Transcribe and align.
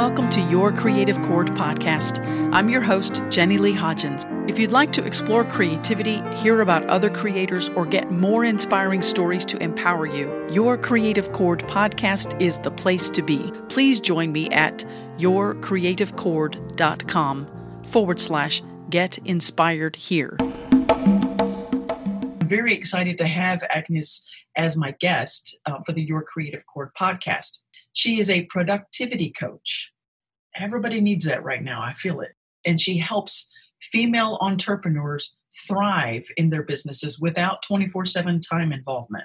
welcome 0.00 0.30
to 0.30 0.40
Your 0.40 0.72
Creative 0.72 1.20
Chord 1.20 1.48
podcast. 1.48 2.24
I'm 2.54 2.70
your 2.70 2.80
host, 2.80 3.22
Jenny 3.28 3.58
Lee 3.58 3.74
Hodgins. 3.74 4.24
If 4.48 4.58
you'd 4.58 4.72
like 4.72 4.92
to 4.92 5.04
explore 5.04 5.44
creativity, 5.44 6.22
hear 6.36 6.62
about 6.62 6.86
other 6.86 7.10
creators, 7.10 7.68
or 7.76 7.84
get 7.84 8.10
more 8.10 8.46
inspiring 8.46 9.02
stories 9.02 9.44
to 9.44 9.62
empower 9.62 10.06
you, 10.06 10.46
Your 10.50 10.78
Creative 10.78 11.30
Chord 11.32 11.60
podcast 11.64 12.40
is 12.40 12.56
the 12.60 12.70
place 12.70 13.10
to 13.10 13.20
be. 13.20 13.52
Please 13.68 14.00
join 14.00 14.32
me 14.32 14.48
at 14.52 14.86
yourcreativechord.com 15.18 17.82
forward 17.84 18.18
slash 18.18 18.62
get 18.88 19.18
inspired 19.18 19.96
here. 19.96 20.34
I'm 20.40 22.48
very 22.48 22.72
excited 22.72 23.18
to 23.18 23.26
have 23.26 23.62
Agnes 23.68 24.26
as 24.56 24.78
my 24.78 24.96
guest 24.98 25.58
uh, 25.66 25.80
for 25.84 25.92
the 25.92 26.00
Your 26.00 26.22
Creative 26.22 26.64
Chord 26.64 26.88
podcast. 26.98 27.58
She 27.92 28.20
is 28.20 28.30
a 28.30 28.46
productivity 28.46 29.30
coach. 29.30 29.89
Everybody 30.56 31.00
needs 31.00 31.24
that 31.24 31.44
right 31.44 31.62
now. 31.62 31.82
I 31.82 31.92
feel 31.92 32.20
it. 32.20 32.32
And 32.64 32.80
she 32.80 32.98
helps 32.98 33.50
female 33.80 34.38
entrepreneurs 34.40 35.36
thrive 35.66 36.26
in 36.36 36.50
their 36.50 36.62
businesses 36.62 37.20
without 37.20 37.62
24 37.62 38.04
7 38.04 38.40
time 38.40 38.72
involvement. 38.72 39.24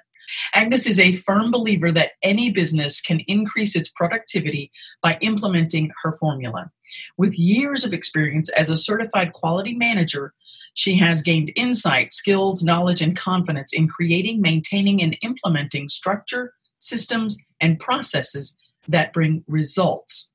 Agnes 0.53 0.87
is 0.87 0.99
a 0.99 1.13
firm 1.13 1.51
believer 1.51 1.91
that 1.91 2.13
any 2.23 2.51
business 2.51 3.01
can 3.01 3.19
increase 3.27 3.75
its 3.75 3.89
productivity 3.89 4.71
by 5.01 5.17
implementing 5.21 5.91
her 6.03 6.13
formula. 6.13 6.71
With 7.17 7.37
years 7.37 7.83
of 7.83 7.93
experience 7.93 8.49
as 8.49 8.69
a 8.69 8.75
certified 8.75 9.33
quality 9.33 9.75
manager, 9.75 10.33
she 10.73 10.97
has 10.97 11.21
gained 11.21 11.51
insight, 11.55 12.11
skills, 12.11 12.63
knowledge, 12.63 13.01
and 13.01 13.15
confidence 13.15 13.71
in 13.71 13.87
creating, 13.87 14.41
maintaining, 14.41 15.01
and 15.01 15.17
implementing 15.21 15.87
structure, 15.87 16.53
systems, 16.79 17.37
and 17.61 17.79
processes 17.79 18.57
that 18.87 19.13
bring 19.13 19.43
results. 19.47 20.31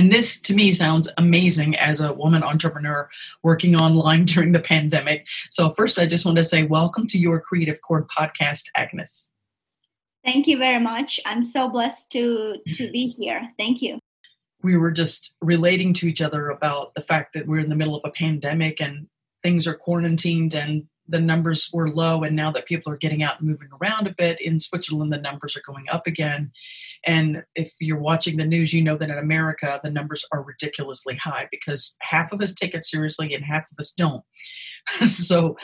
And 0.00 0.10
this 0.10 0.40
to 0.40 0.54
me 0.54 0.72
sounds 0.72 1.10
amazing 1.18 1.76
as 1.76 2.00
a 2.00 2.14
woman 2.14 2.42
entrepreneur 2.42 3.10
working 3.42 3.76
online 3.76 4.24
during 4.24 4.52
the 4.52 4.58
pandemic. 4.58 5.26
So, 5.50 5.74
first, 5.74 5.98
I 5.98 6.06
just 6.06 6.24
want 6.24 6.38
to 6.38 6.44
say 6.44 6.62
welcome 6.62 7.06
to 7.08 7.18
your 7.18 7.38
Creative 7.38 7.78
Chord 7.82 8.08
podcast, 8.08 8.70
Agnes. 8.74 9.30
Thank 10.24 10.46
you 10.46 10.56
very 10.56 10.80
much. 10.80 11.20
I'm 11.26 11.42
so 11.42 11.68
blessed 11.68 12.10
to, 12.12 12.56
to 12.72 12.90
be 12.90 13.08
here. 13.08 13.52
Thank 13.58 13.82
you. 13.82 13.98
We 14.62 14.78
were 14.78 14.90
just 14.90 15.36
relating 15.42 15.92
to 15.92 16.08
each 16.08 16.22
other 16.22 16.48
about 16.48 16.94
the 16.94 17.02
fact 17.02 17.34
that 17.34 17.46
we're 17.46 17.60
in 17.60 17.68
the 17.68 17.76
middle 17.76 17.94
of 17.94 18.02
a 18.02 18.10
pandemic 18.10 18.80
and 18.80 19.06
things 19.42 19.66
are 19.66 19.74
quarantined 19.74 20.54
and 20.54 20.86
the 21.10 21.20
numbers 21.20 21.68
were 21.72 21.90
low 21.90 22.22
and 22.22 22.34
now 22.34 22.50
that 22.50 22.66
people 22.66 22.92
are 22.92 22.96
getting 22.96 23.22
out 23.22 23.40
and 23.40 23.48
moving 23.48 23.68
around 23.80 24.06
a 24.06 24.14
bit 24.16 24.40
in 24.40 24.58
switzerland 24.58 25.12
the 25.12 25.20
numbers 25.20 25.56
are 25.56 25.62
going 25.66 25.84
up 25.90 26.06
again. 26.06 26.50
And 27.06 27.44
if 27.54 27.72
you're 27.80 27.98
watching 27.98 28.36
the 28.36 28.46
news 28.46 28.72
you 28.72 28.82
know 28.82 28.96
that 28.96 29.10
in 29.10 29.18
america 29.18 29.80
the 29.82 29.90
numbers 29.90 30.24
are 30.32 30.42
ridiculously 30.42 31.16
high 31.16 31.48
because 31.50 31.96
half 32.00 32.32
of 32.32 32.40
us 32.40 32.54
take 32.54 32.74
it 32.74 32.82
seriously 32.82 33.34
and 33.34 33.44
half 33.44 33.70
of 33.70 33.78
us 33.78 33.92
don't. 33.92 34.22
So 35.08 35.56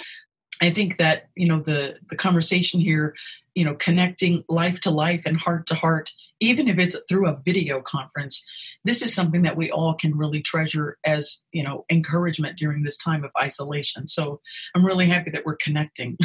i 0.62 0.70
think 0.70 0.97
that 0.97 1.28
you 1.34 1.48
know 1.48 1.61
the 1.61 1.97
the 2.08 2.16
conversation 2.16 2.80
here 2.80 3.14
you 3.55 3.64
know 3.64 3.75
connecting 3.75 4.42
life 4.48 4.80
to 4.80 4.91
life 4.91 5.25
and 5.27 5.41
heart 5.41 5.66
to 5.66 5.75
heart 5.75 6.12
even 6.41 6.69
if 6.69 6.78
it's 6.78 6.97
through 7.08 7.28
a 7.28 7.39
video 7.44 7.80
conference 7.80 8.44
this 8.86 9.02
is 9.02 9.12
something 9.12 9.42
that 9.42 9.56
we 9.56 9.70
all 9.70 9.94
can 9.94 10.17
really 10.17 10.41
treasure 10.41 10.97
as 11.05 11.42
you 11.52 11.62
know 11.62 11.84
encouragement 11.91 12.56
during 12.56 12.84
this 12.84 12.97
time 12.97 13.24
of 13.24 13.33
isolation. 13.41 14.06
So 14.06 14.41
i'm 14.74 14.86
really 14.86 15.08
happy 15.08 15.30
that 15.30 15.44
we're 15.44 15.56
connecting. 15.56 16.17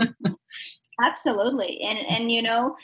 Absolutely. 1.04 1.80
And 1.82 1.98
and 2.08 2.32
you 2.32 2.42
know 2.42 2.74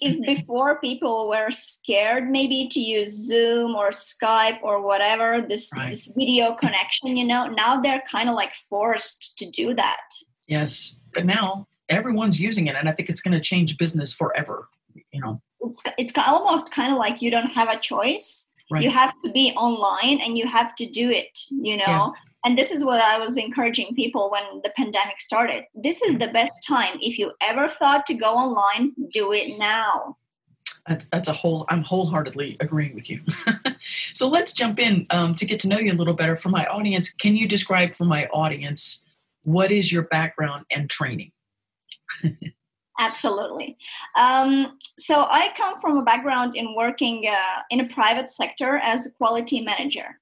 if 0.00 0.14
mm-hmm. 0.14 0.34
before 0.34 0.80
people 0.80 1.28
were 1.28 1.50
scared 1.50 2.30
maybe 2.30 2.68
to 2.68 2.80
use 2.80 3.10
zoom 3.10 3.74
or 3.74 3.90
skype 3.90 4.58
or 4.62 4.82
whatever 4.82 5.40
this, 5.40 5.68
right. 5.74 5.90
this 5.90 6.10
video 6.16 6.54
connection 6.54 7.16
you 7.16 7.24
know 7.24 7.46
now 7.46 7.80
they're 7.80 8.02
kind 8.10 8.28
of 8.28 8.34
like 8.34 8.52
forced 8.68 9.36
to 9.38 9.48
do 9.50 9.74
that 9.74 10.00
yes 10.46 10.98
but 11.14 11.24
now 11.24 11.66
everyone's 11.88 12.40
using 12.40 12.66
it 12.66 12.76
and 12.76 12.88
i 12.88 12.92
think 12.92 13.08
it's 13.08 13.20
going 13.20 13.32
to 13.32 13.40
change 13.40 13.78
business 13.78 14.12
forever 14.12 14.68
you 15.12 15.20
know 15.20 15.40
it's 15.60 15.82
it's 15.96 16.12
almost 16.16 16.72
kind 16.72 16.92
of 16.92 16.98
like 16.98 17.22
you 17.22 17.30
don't 17.30 17.50
have 17.50 17.68
a 17.68 17.78
choice 17.78 18.48
right. 18.70 18.82
you 18.82 18.90
have 18.90 19.14
to 19.22 19.30
be 19.32 19.52
online 19.52 20.20
and 20.20 20.36
you 20.36 20.46
have 20.46 20.74
to 20.74 20.86
do 20.86 21.10
it 21.10 21.38
you 21.50 21.76
know. 21.76 22.12
And 22.48 22.56
this 22.56 22.70
is 22.70 22.82
what 22.82 22.98
i 23.02 23.18
was 23.18 23.36
encouraging 23.36 23.94
people 23.94 24.30
when 24.30 24.62
the 24.64 24.70
pandemic 24.70 25.20
started. 25.20 25.64
This 25.74 26.00
is 26.00 26.16
the 26.16 26.28
best 26.28 26.64
time. 26.66 26.98
If 27.02 27.18
you 27.18 27.32
ever 27.42 27.68
thought 27.68 28.06
to 28.06 28.14
go 28.14 28.30
online 28.34 28.94
do 29.12 29.32
it 29.32 29.58
now. 29.58 30.16
That's, 31.10 31.28
a 31.28 31.34
whole 31.34 31.66
i'm 31.68 31.82
wholeheartedly 31.82 32.56
agreeing 32.60 32.94
with 32.94 33.10
you. 33.10 33.20
So 34.12 34.28
let's 34.28 34.52
jump 34.52 34.80
in 34.80 35.06
um, 35.10 35.34
to 35.34 35.44
get 35.44 35.60
to 35.60 35.68
know 35.68 35.78
you 35.78 35.92
a 35.92 36.00
little 36.00 36.14
better. 36.14 36.36
For 36.36 36.48
my 36.48 36.64
audience 36.66 37.12
can 37.12 37.36
you 37.36 37.46
describe 37.46 37.94
for 37.94 38.06
my 38.06 38.26
audience 38.28 39.04
what 39.42 39.70
is 39.70 39.92
your 39.92 40.02
background 40.02 40.64
and 40.70 40.88
training? 40.88 41.32
Absolutely. 42.98 43.76
Um, 44.16 44.78
so 44.98 45.26
I 45.30 45.52
come 45.56 45.80
from 45.80 45.98
a 45.98 46.02
background 46.02 46.56
in 46.56 46.74
working 46.74 47.28
uh, 47.30 47.60
in 47.70 47.80
a 47.80 47.88
private 47.88 48.30
sector 48.30 48.78
as 48.78 49.06
a 49.06 49.10
quality 49.12 49.60
manager. 49.60 50.18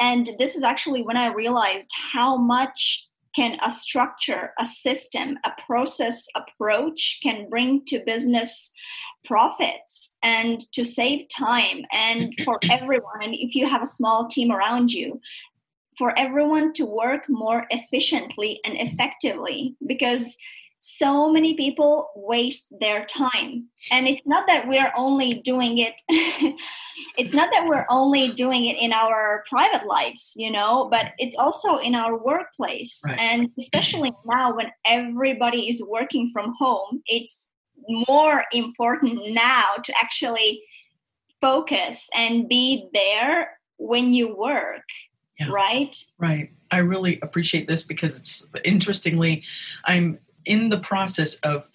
And 0.00 0.30
this 0.38 0.56
is 0.56 0.62
actually 0.62 1.02
when 1.02 1.16
I 1.16 1.32
realized 1.32 1.90
how 2.12 2.36
much 2.36 3.08
can 3.34 3.58
a 3.62 3.70
structure, 3.70 4.54
a 4.58 4.64
system, 4.64 5.38
a 5.44 5.52
process 5.66 6.26
approach 6.34 7.20
can 7.22 7.48
bring 7.50 7.84
to 7.84 8.02
business 8.04 8.72
profits 9.26 10.16
and 10.22 10.60
to 10.72 10.84
save 10.84 11.26
time 11.28 11.84
and 11.92 12.34
for 12.44 12.58
everyone. 12.70 13.22
And 13.22 13.34
if 13.34 13.54
you 13.54 13.66
have 13.66 13.82
a 13.82 13.86
small 13.86 14.26
team 14.26 14.50
around 14.50 14.92
you, 14.92 15.20
for 15.98 16.18
everyone 16.18 16.72
to 16.74 16.84
work 16.84 17.24
more 17.28 17.66
efficiently 17.70 18.60
and 18.64 18.76
effectively 18.76 19.74
because 19.86 20.36
so 20.78 21.32
many 21.32 21.54
people 21.54 22.10
waste 22.14 22.72
their 22.80 23.04
time 23.06 23.66
and 23.90 24.06
it's 24.06 24.26
not 24.26 24.46
that 24.46 24.68
we're 24.68 24.92
only 24.96 25.34
doing 25.34 25.78
it 25.78 25.94
it's 27.18 27.32
not 27.32 27.50
that 27.52 27.66
we're 27.66 27.86
only 27.88 28.30
doing 28.32 28.66
it 28.66 28.76
in 28.78 28.92
our 28.92 29.42
private 29.48 29.86
lives 29.86 30.34
you 30.36 30.50
know 30.50 30.88
but 30.90 31.12
it's 31.18 31.36
also 31.36 31.78
in 31.78 31.94
our 31.94 32.16
workplace 32.16 33.00
right. 33.06 33.18
and 33.18 33.50
especially 33.58 34.12
now 34.26 34.54
when 34.54 34.70
everybody 34.84 35.68
is 35.68 35.82
working 35.88 36.30
from 36.32 36.54
home 36.58 37.02
it's 37.06 37.50
more 38.08 38.44
important 38.52 39.32
now 39.32 39.66
to 39.82 39.92
actually 40.00 40.62
focus 41.40 42.08
and 42.14 42.48
be 42.48 42.88
there 42.92 43.58
when 43.78 44.12
you 44.12 44.34
work 44.34 44.84
yeah. 45.38 45.48
right 45.48 45.96
right 46.18 46.50
i 46.70 46.78
really 46.78 47.18
appreciate 47.22 47.66
this 47.66 47.82
because 47.82 48.18
it's 48.18 48.46
interestingly 48.64 49.42
i'm 49.84 50.18
in 50.46 50.70
the 50.70 50.78
process 50.78 51.36
of 51.40 51.68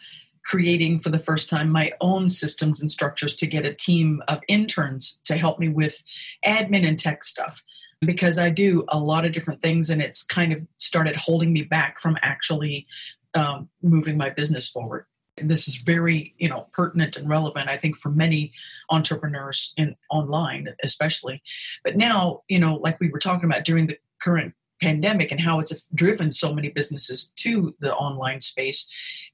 creating 0.43 0.99
for 0.99 1.09
the 1.09 1.19
first 1.19 1.49
time 1.49 1.69
my 1.69 1.91
own 2.01 2.29
systems 2.29 2.81
and 2.81 2.89
structures 2.89 3.35
to 3.35 3.45
get 3.45 3.65
a 3.65 3.73
team 3.73 4.23
of 4.27 4.39
interns 4.47 5.19
to 5.25 5.37
help 5.37 5.59
me 5.59 5.69
with 5.69 6.03
admin 6.45 6.87
and 6.87 6.97
tech 6.97 7.23
stuff 7.23 7.63
because 8.01 8.39
I 8.39 8.49
do 8.49 8.83
a 8.87 8.99
lot 8.99 9.25
of 9.25 9.33
different 9.33 9.61
things 9.61 9.89
and 9.89 10.01
it's 10.01 10.23
kind 10.23 10.51
of 10.51 10.65
started 10.77 11.15
holding 11.15 11.53
me 11.53 11.61
back 11.63 11.99
from 11.99 12.17
actually 12.21 12.87
um, 13.35 13.69
moving 13.81 14.17
my 14.17 14.29
business 14.31 14.67
forward. 14.67 15.05
And 15.37 15.49
this 15.49 15.67
is 15.67 15.77
very, 15.77 16.33
you 16.37 16.49
know, 16.49 16.67
pertinent 16.73 17.15
and 17.15 17.29
relevant, 17.29 17.69
I 17.69 17.77
think, 17.77 17.95
for 17.95 18.09
many 18.09 18.51
entrepreneurs 18.89 19.73
in 19.77 19.95
online, 20.09 20.67
especially. 20.83 21.41
But 21.83 21.95
now, 21.95 22.41
you 22.49 22.59
know, 22.59 22.75
like 22.75 22.99
we 22.99 23.09
were 23.09 23.19
talking 23.19 23.45
about 23.45 23.63
during 23.63 23.87
the 23.87 23.97
current 24.21 24.53
pandemic 24.81 25.31
and 25.31 25.39
how 25.39 25.59
it's 25.59 25.87
driven 25.93 26.31
so 26.31 26.53
many 26.53 26.69
businesses 26.69 27.31
to 27.37 27.75
the 27.79 27.93
online 27.95 28.41
space. 28.41 28.87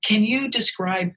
Can 0.04 0.24
you 0.24 0.48
describe 0.50 1.14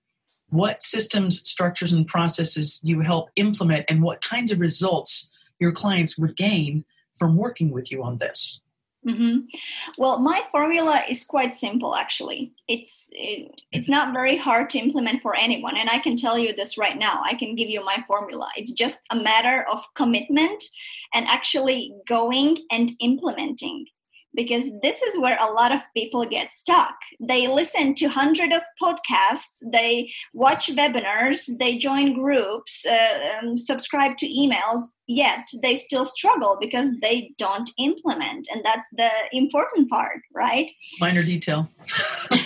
what 0.49 0.83
systems, 0.83 1.49
structures, 1.49 1.93
and 1.93 2.07
processes 2.07 2.81
you 2.83 3.01
help 3.01 3.31
implement 3.37 3.85
and 3.89 4.03
what 4.03 4.21
kinds 4.21 4.51
of 4.51 4.61
results 4.61 5.31
your 5.59 5.73
clients 5.73 6.19
would 6.19 6.37
gain 6.37 6.85
from 7.15 7.37
working 7.37 7.71
with 7.71 7.93
you 7.93 8.03
on 8.03 8.19
this? 8.19 8.61
Mm-hmm. 9.07 9.39
Well, 9.97 10.19
my 10.19 10.43
formula 10.53 11.03
is 11.09 11.25
quite 11.25 11.55
simple. 11.55 11.97
Actually, 11.97 12.53
it's 12.69 13.09
it, 13.13 13.63
it's 13.73 13.89
not 13.89 14.13
very 14.13 14.37
hard 14.37 14.69
to 14.71 14.79
implement 14.79 15.23
for 15.23 15.35
anyone, 15.35 15.77
and 15.79 15.89
I 15.89 16.01
can 16.01 16.17
tell 16.17 16.39
you 16.39 16.53
this 16.53 16.77
right 16.77 16.99
now. 16.99 17.23
I 17.25 17.35
can 17.35 17.55
give 17.55 17.71
you 17.71 17.83
my 17.83 18.05
formula. 18.07 18.49
It's 18.57 18.73
just 18.73 19.01
a 19.11 19.17
matter 19.17 19.65
of 19.73 19.83
commitment 19.95 20.63
and 21.15 21.27
actually 21.29 21.95
going 22.07 22.59
and 22.71 22.91
implementing 23.01 23.87
because 24.35 24.71
this 24.81 25.03
is 25.03 25.19
where 25.19 25.39
a 25.41 25.53
lot 25.53 25.73
of 25.73 25.81
people 25.95 26.25
get 26.25 26.51
stuck. 26.51 26.95
They 27.19 27.49
listen 27.49 27.95
to 27.97 28.07
hundreds 28.07 28.55
of 28.55 28.63
podcasts 28.83 29.63
they 29.73 30.11
watch 30.33 30.69
webinars 30.69 31.59
they 31.59 31.77
join 31.77 32.15
groups 32.15 32.87
uh, 32.87 33.39
um, 33.43 33.57
subscribe 33.57 34.17
to 34.17 34.27
emails 34.27 34.81
yet 35.07 35.49
they 35.63 35.75
still 35.75 36.05
struggle 36.05 36.57
because 36.61 36.91
they 37.03 37.33
don't 37.39 37.71
implement 37.79 38.49
and 38.53 38.65
that's 38.65 38.89
the 38.93 39.11
important 39.33 39.89
part 39.91 40.21
right? 40.35 40.71
Minor 41.01 41.23
detail. 41.23 41.69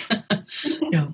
Yeah. 0.91 1.07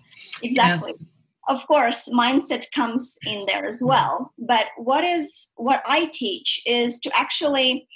Exactly. 0.43 0.91
Yes. 0.91 0.99
of 1.47 1.65
course 1.67 2.09
mindset 2.09 2.65
comes 2.75 3.17
in 3.25 3.45
there 3.47 3.65
as 3.65 3.81
well 3.81 4.33
but 4.37 4.67
what 4.77 5.03
is 5.03 5.49
what 5.55 5.81
i 5.85 6.05
teach 6.11 6.61
is 6.65 6.99
to 6.99 7.09
actually 7.15 7.87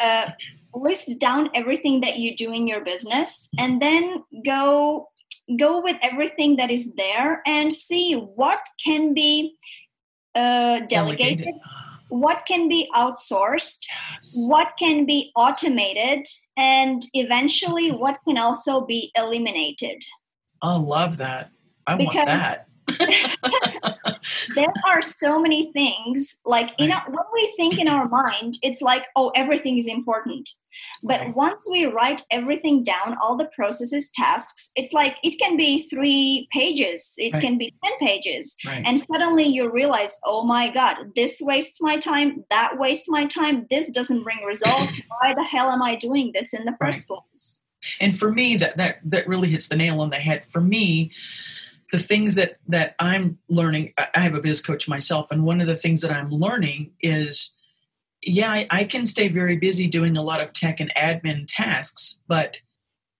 uh, 0.00 0.30
list 0.74 1.18
down 1.18 1.50
everything 1.54 2.00
that 2.00 2.18
you 2.18 2.36
do 2.36 2.52
in 2.52 2.68
your 2.68 2.84
business 2.84 3.48
and 3.58 3.80
then 3.80 4.22
go 4.44 5.08
go 5.58 5.80
with 5.80 5.96
everything 6.02 6.56
that 6.56 6.70
is 6.70 6.92
there 6.94 7.40
and 7.46 7.72
see 7.72 8.12
what 8.12 8.60
can 8.84 9.14
be 9.14 9.56
uh, 10.34 10.80
delegated, 10.80 10.88
delegated, 10.88 11.54
what 12.10 12.44
can 12.46 12.68
be 12.68 12.88
outsourced 12.94 13.86
yes. 14.22 14.34
what 14.34 14.72
can 14.78 15.06
be 15.06 15.32
automated 15.36 16.26
and 16.56 17.02
eventually 17.14 17.90
what 17.90 18.18
can 18.26 18.36
also 18.36 18.82
be 18.82 19.10
eliminated. 19.16 20.02
I 20.60 20.76
love 20.76 21.16
that. 21.18 21.50
I 21.86 21.96
because 21.96 22.14
want 22.14 22.28
that 22.28 22.68
there 24.54 24.72
are 24.86 25.02
so 25.02 25.40
many 25.40 25.72
things 25.72 26.40
like 26.44 26.70
in 26.78 26.92
our, 26.92 27.02
when 27.08 27.24
we 27.32 27.54
think 27.56 27.78
in 27.78 27.88
our 27.88 28.08
mind 28.08 28.56
it's 28.62 28.80
like 28.80 29.06
oh 29.16 29.30
everything 29.34 29.78
is 29.78 29.86
important 29.86 30.48
but 31.02 31.20
right. 31.20 31.34
once 31.34 31.66
we 31.70 31.86
write 31.86 32.22
everything 32.30 32.82
down 32.82 33.16
all 33.20 33.36
the 33.36 33.48
processes 33.54 34.10
tasks 34.14 34.70
it's 34.76 34.92
like 34.92 35.16
it 35.22 35.38
can 35.40 35.56
be 35.56 35.86
three 35.88 36.48
pages 36.52 37.14
it 37.18 37.32
right. 37.32 37.42
can 37.42 37.58
be 37.58 37.74
10 37.84 37.92
pages 37.98 38.56
right. 38.66 38.82
and 38.86 39.00
suddenly 39.00 39.44
you 39.44 39.70
realize 39.70 40.16
oh 40.24 40.44
my 40.44 40.68
god 40.70 40.96
this 41.16 41.40
wastes 41.40 41.80
my 41.82 41.98
time 41.98 42.44
that 42.50 42.78
wastes 42.78 43.08
my 43.08 43.26
time 43.26 43.66
this 43.70 43.90
doesn't 43.90 44.22
bring 44.22 44.42
results 44.44 45.00
why 45.20 45.34
the 45.34 45.44
hell 45.44 45.70
am 45.70 45.82
i 45.82 45.94
doing 45.96 46.30
this 46.32 46.54
in 46.54 46.64
the 46.64 46.76
first 46.80 47.06
place 47.06 47.66
and 48.00 48.18
for 48.18 48.30
me 48.30 48.56
that 48.56 48.76
that 48.76 48.98
that 49.04 49.26
really 49.28 49.48
hits 49.48 49.68
the 49.68 49.76
nail 49.76 50.00
on 50.00 50.10
the 50.10 50.16
head 50.16 50.44
for 50.44 50.60
me 50.60 51.10
the 51.92 51.98
things 51.98 52.34
that 52.34 52.58
that 52.66 52.94
i'm 52.98 53.38
learning 53.48 53.92
i 54.14 54.20
have 54.20 54.34
a 54.34 54.40
biz 54.40 54.60
coach 54.60 54.88
myself 54.88 55.30
and 55.30 55.44
one 55.44 55.60
of 55.60 55.66
the 55.66 55.76
things 55.76 56.00
that 56.00 56.10
i'm 56.10 56.30
learning 56.30 56.90
is 57.00 57.56
yeah 58.22 58.50
I, 58.50 58.66
I, 58.70 58.84
can 58.84 59.06
stay 59.06 59.28
very 59.28 59.56
busy 59.56 59.86
doing 59.86 60.16
a 60.16 60.22
lot 60.22 60.40
of 60.40 60.52
tech 60.52 60.80
and 60.80 60.92
admin 60.96 61.44
tasks 61.46 62.20
but 62.26 62.56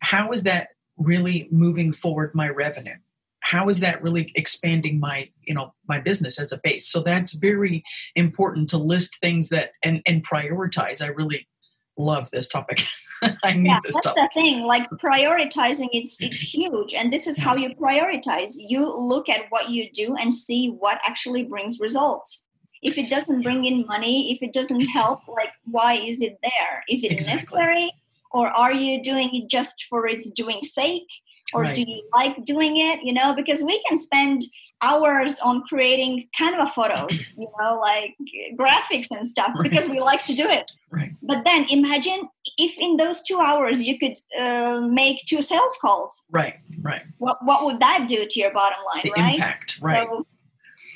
how 0.01 0.33
is 0.33 0.43
that 0.45 0.69
really 0.97 1.49
moving 1.51 1.93
forward 1.93 2.35
my 2.35 2.49
revenue? 2.49 2.97
How 3.41 3.69
is 3.69 3.81
that 3.81 4.03
really 4.03 4.33
expanding 4.35 5.01
my 5.01 5.31
you 5.43 5.55
know 5.55 5.73
my 5.89 6.01
business 6.01 6.39
as 6.39 6.53
a 6.53 6.61
base? 6.63 6.87
So 6.87 7.01
that's 7.01 7.33
very 7.35 7.85
important 8.15 8.69
to 8.71 8.79
list 8.79 9.19
things 9.21 9.49
that 9.49 9.73
and 9.83 10.03
and 10.07 10.27
prioritize. 10.27 11.03
I 11.03 11.09
really 11.09 11.49
love 11.97 12.31
this 12.31 12.49
topic 12.49 12.85
I 13.43 13.53
need 13.53 13.67
yeah, 13.67 13.81
this 13.85 13.95
that's 13.95 14.07
the 14.07 14.29
thing. 14.35 14.63
Like 14.63 14.89
prioritizing, 14.91 15.89
it's 15.93 16.21
it's 16.21 16.41
huge, 16.41 16.95
and 16.95 17.13
this 17.13 17.27
is 17.27 17.39
how 17.39 17.57
you 17.57 17.71
prioritize. 17.71 18.53
You 18.57 18.93
look 18.93 19.29
at 19.29 19.47
what 19.51 19.71
you 19.71 19.91
do 19.93 20.17
and 20.17 20.35
see 20.35 20.69
what 20.69 20.99
actually 21.07 21.45
brings 21.45 21.81
results. 21.81 22.47
If 22.83 22.97
it 22.97 23.11
doesn't 23.11 23.43
bring 23.43 23.65
in 23.65 23.87
money, 23.87 24.33
if 24.33 24.43
it 24.43 24.53
doesn't 24.53 24.87
help, 24.87 25.21
like 25.29 25.53
why 25.65 25.95
is 25.95 26.23
it 26.23 26.39
there? 26.43 26.85
Is 26.89 27.05
it 27.05 27.13
exactly. 27.13 27.35
necessary, 27.35 27.93
or 28.31 28.49
are 28.49 28.73
you 28.73 29.03
doing 29.03 29.35
it 29.35 29.49
just 29.49 29.87
for 29.89 30.07
its 30.07 30.31
doing 30.31 30.63
sake? 30.63 31.09
Or 31.55 31.63
right. 31.63 31.75
do 31.75 31.83
you 31.83 32.03
like 32.15 32.45
doing 32.45 32.77
it? 32.77 33.03
You 33.03 33.15
know, 33.15 33.35
because 33.35 33.63
we 33.63 33.83
can 33.89 33.99
spend 33.99 34.45
hours 34.83 35.39
on 35.41 35.63
creating 35.63 36.29
Canva 36.39 36.73
photos, 36.73 37.35
you 37.39 37.49
know, 37.61 37.79
like 37.79 38.17
graphics 38.57 39.09
and 39.11 39.27
stuff 39.27 39.51
right. 39.55 39.71
because 39.71 39.89
we 39.89 40.01
like 40.01 40.25
to 40.27 40.35
do 40.35 40.49
it. 40.49 40.71
Right. 40.91 41.13
But 41.23 41.45
then 41.45 41.67
imagine 41.69 42.29
if 42.57 42.77
in 42.79 42.97
those 42.97 43.23
two 43.23 43.39
hours 43.41 43.87
you 43.87 43.99
could 43.99 44.17
uh, 44.39 44.81
make 44.81 45.25
two 45.27 45.43
sales 45.43 45.77
calls. 45.81 46.25
Right, 46.31 46.55
right. 46.81 47.03
What, 47.19 47.45
what 47.45 47.65
would 47.65 47.81
that 47.81 48.07
do 48.09 48.27
to 48.27 48.41
your 48.41 48.53
bottom 48.53 48.79
line, 48.95 49.03
the 49.05 49.11
right? 49.13 49.35
Impact, 49.35 49.79
right. 49.81 50.09
So, 50.09 50.27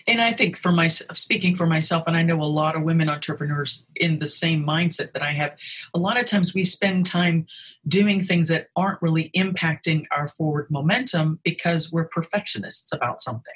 and 0.07 0.21
I 0.21 0.33
think 0.33 0.57
for 0.57 0.73
myself, 0.73 1.17
speaking 1.17 1.55
for 1.55 1.67
myself, 1.67 2.05
and 2.07 2.17
I 2.17 2.23
know 2.23 2.41
a 2.41 2.45
lot 2.45 2.77
of 2.77 2.83
women 2.83 3.09
entrepreneurs 3.09 3.87
in 3.97 4.19
the 4.19 4.27
same 4.27 4.65
mindset 4.65 5.13
that 5.13 5.23
I 5.23 5.33
have, 5.33 5.57
a 5.95 5.99
lot 5.99 6.19
of 6.19 6.27
times 6.27 6.55
we 6.55 6.65
spend 6.65 7.07
time 7.07 7.47
doing 7.87 8.23
things 8.23 8.49
that 8.49 8.69
aren't 8.77 9.03
really 9.03 9.31
impacting 9.37 10.05
our 10.11 10.29
forward 10.29 10.69
momentum 10.71 11.41
because 11.43 11.93
we're 11.93 12.05
perfectionists 12.05 12.93
about 12.93 13.21
something. 13.21 13.55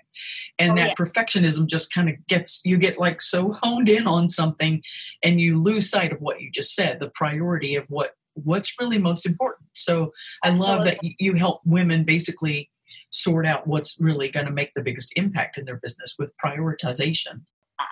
And 0.59 0.73
oh, 0.73 0.75
that 0.77 0.89
yeah. 0.89 0.95
perfectionism 0.95 1.67
just 1.67 1.93
kind 1.93 2.09
of 2.09 2.27
gets, 2.27 2.63
you 2.65 2.77
get 2.77 2.99
like 2.99 3.21
so 3.21 3.53
honed 3.53 3.89
in 3.89 4.07
on 4.07 4.29
something 4.29 4.83
and 5.23 5.41
you 5.41 5.59
lose 5.59 5.89
sight 5.89 6.13
of 6.13 6.21
what 6.21 6.41
you 6.41 6.51
just 6.51 6.75
said, 6.75 6.99
the 7.01 7.11
priority 7.11 7.77
of 7.77 7.87
what 7.89 8.15
what's 8.45 8.79
really 8.79 8.99
most 8.99 9.25
important. 9.25 9.69
So 9.75 10.13
I 10.43 10.51
love 10.51 10.85
that 10.85 10.99
you 11.03 11.33
help 11.35 11.63
women 11.65 12.05
basically 12.05 12.71
sort 13.11 13.47
out 13.47 13.67
what's 13.67 13.99
really 14.01 14.29
going 14.29 14.47
to 14.47 14.53
make 14.53 14.71
the 14.73 14.83
biggest 14.83 15.13
impact 15.17 15.59
in 15.59 15.65
their 15.65 15.77
business 15.77 16.15
with 16.19 16.33
prioritization. 16.45 17.43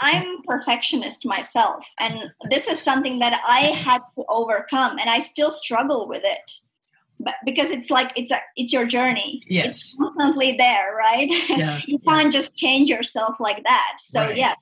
I'm 0.01 0.43
perfectionist 0.47 1.27
myself, 1.27 1.85
and 2.01 2.33
this 2.49 2.69
is 2.69 2.81
something 2.81 3.19
that 3.19 3.41
I 3.47 3.61
had 3.61 4.01
to 4.17 4.25
overcome, 4.29 4.99
and 4.99 5.11
I 5.11 5.19
still 5.19 5.51
struggle 5.51 6.09
with 6.09 6.23
it. 6.25 6.53
But 7.21 7.35
because 7.45 7.71
it's 7.71 7.91
like 7.91 8.11
it's 8.17 8.31
a 8.31 8.41
it's 8.57 8.73
your 8.73 8.87
journey. 8.87 9.43
Yes, 9.47 9.67
it's 9.77 9.97
constantly 9.97 10.53
there, 10.57 10.97
right? 10.97 11.29
Yeah, 11.49 11.81
you 11.87 11.99
can't 11.99 12.25
yeah. 12.25 12.31
just 12.31 12.57
change 12.57 12.89
yourself 12.89 13.39
like 13.41 13.63
that. 13.65 13.97
So 13.99 14.21
right. 14.21 14.37
yes. 14.37 14.57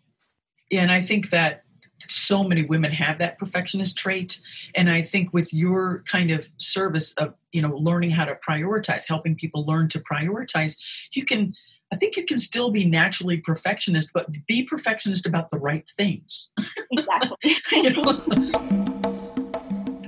Yeah, 0.70 0.82
and 0.82 0.90
I 0.90 1.02
think 1.02 1.30
that 1.30 1.62
so 2.08 2.42
many 2.42 2.62
women 2.64 2.92
have 2.92 3.18
that 3.18 3.38
perfectionist 3.38 3.96
trait. 3.96 4.40
And 4.74 4.90
i 4.90 5.02
think 5.02 5.32
with 5.32 5.52
your 5.52 6.02
kind 6.06 6.30
of 6.30 6.50
service 6.58 7.14
of 7.14 7.34
you 7.52 7.62
know 7.62 7.76
learning 7.76 8.10
how 8.10 8.24
to 8.24 8.36
prioritize 8.46 9.06
helping 9.08 9.34
people 9.34 9.64
learn 9.66 9.88
to 9.88 10.00
prioritize 10.00 10.76
you 11.12 11.24
can 11.24 11.54
i 11.92 11.96
think 11.96 12.16
you 12.16 12.24
can 12.24 12.38
still 12.38 12.70
be 12.70 12.84
naturally 12.84 13.36
perfectionist 13.38 14.10
but 14.14 14.26
be 14.46 14.62
perfectionist 14.64 15.26
about 15.26 15.50
the 15.50 15.58
right 15.58 15.84
things. 15.96 16.50
Exactly. 16.90 17.56
You 17.72 17.90
know? 17.90 18.12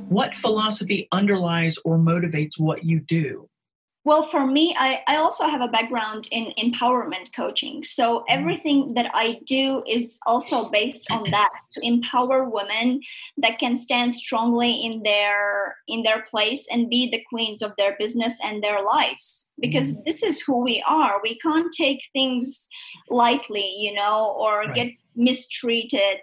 what 0.09 0.37
philosophy 0.37 1.09
underlies 1.11 1.77
or 1.85 1.99
motivates 1.99 2.59
what 2.59 2.85
you 2.85 3.01
do 3.01 3.49
well, 4.05 4.29
for 4.29 4.47
me, 4.47 4.77
I, 4.79 5.01
I 5.07 5.17
also 5.17 5.45
have 5.45 5.63
a 5.63 5.69
background 5.69 6.29
in 6.31 6.53
empowerment 6.59 7.35
coaching. 7.35 7.85
So 7.85 8.19
mm-hmm. 8.19 8.39
everything 8.39 8.95
that 8.95 9.11
I 9.15 9.41
do 9.47 9.83
is 9.89 10.19
also 10.27 10.69
based 10.69 11.11
on 11.11 11.31
that 11.31 11.51
to 11.73 11.87
empower 11.87 12.45
women 12.45 13.01
that 13.39 13.59
can 13.59 13.75
stand 13.75 14.15
strongly 14.15 14.73
in 14.85 15.03
their 15.03 15.77
in 15.89 16.03
their 16.03 16.23
place 16.31 16.69
and 16.71 16.91
be 16.91 17.09
the 17.09 17.25
queens 17.31 17.63
of 17.63 17.73
their 17.79 17.97
business 17.99 18.39
and 18.45 18.63
their 18.63 18.85
lives. 18.85 19.51
Because 19.59 19.97
mm. 19.97 20.05
this 20.05 20.23
is 20.23 20.41
who 20.41 20.63
we 20.63 20.85
are. 20.87 21.21
We 21.23 21.39
can't 21.39 21.73
take 21.73 22.03
things 22.13 22.69
lightly, 23.09 23.75
you 23.79 23.95
know, 23.95 24.35
or 24.39 24.61
right. 24.61 24.75
get 24.75 24.91
mistreated 25.17 26.19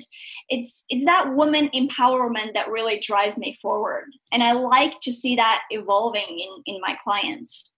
it's 0.50 0.86
it's 0.90 1.06
that 1.06 1.34
woman 1.34 1.70
empowerment 1.74 2.54
that 2.54 2.70
really 2.70 3.00
drives 3.00 3.38
me 3.38 3.58
forward 3.62 4.06
and 4.34 4.44
i 4.44 4.52
like 4.52 5.00
to 5.00 5.12
see 5.12 5.36
that 5.38 5.62
evolving 5.70 6.28
in 6.28 6.76
in 6.76 6.82
my 6.82 6.98
clients 7.02 7.71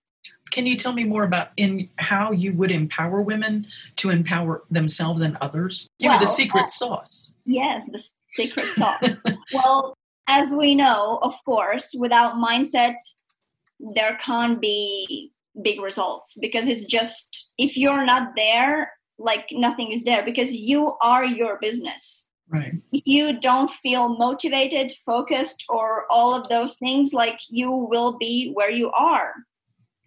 can 0.53 0.67
you 0.67 0.77
tell 0.77 0.93
me 0.93 1.03
more 1.03 1.23
about 1.23 1.49
in 1.57 1.89
how 1.97 2.31
you 2.31 2.53
would 2.53 2.69
empower 2.69 3.21
women 3.21 3.65
to 3.95 4.11
empower 4.11 4.63
themselves 4.69 5.21
and 5.21 5.35
others? 5.41 5.89
Give 5.99 6.09
well, 6.09 6.19
me 6.19 6.25
the 6.25 6.31
secret 6.31 6.65
uh, 6.65 6.67
sauce. 6.67 7.31
yes 7.45 7.85
the 7.91 8.03
secret 8.33 8.65
sauce. 8.75 9.17
Well 9.51 9.97
as 10.27 10.53
we 10.53 10.75
know 10.75 11.19
of 11.23 11.33
course 11.43 11.93
without 11.97 12.35
mindset 12.35 12.95
there 13.79 14.17
can't 14.23 14.61
be 14.61 15.31
big 15.61 15.81
results 15.81 16.37
because 16.39 16.67
it's 16.67 16.85
just 16.85 17.51
if 17.57 17.75
you're 17.75 18.05
not 18.05 18.29
there 18.35 18.93
like 19.17 19.47
nothing 19.51 19.91
is 19.91 20.03
there 20.03 20.23
because 20.23 20.53
you 20.53 20.95
are 21.01 21.25
your 21.25 21.57
business. 21.59 22.29
Right. 22.49 22.73
If 22.91 23.03
you 23.05 23.39
don't 23.39 23.71
feel 23.71 24.17
motivated 24.17 24.93
focused 25.05 25.65
or 25.67 26.05
all 26.11 26.35
of 26.35 26.47
those 26.49 26.77
things 26.77 27.11
like 27.11 27.39
you 27.49 27.71
will 27.71 28.17
be 28.19 28.51
where 28.53 28.69
you 28.69 28.91
are 28.91 29.33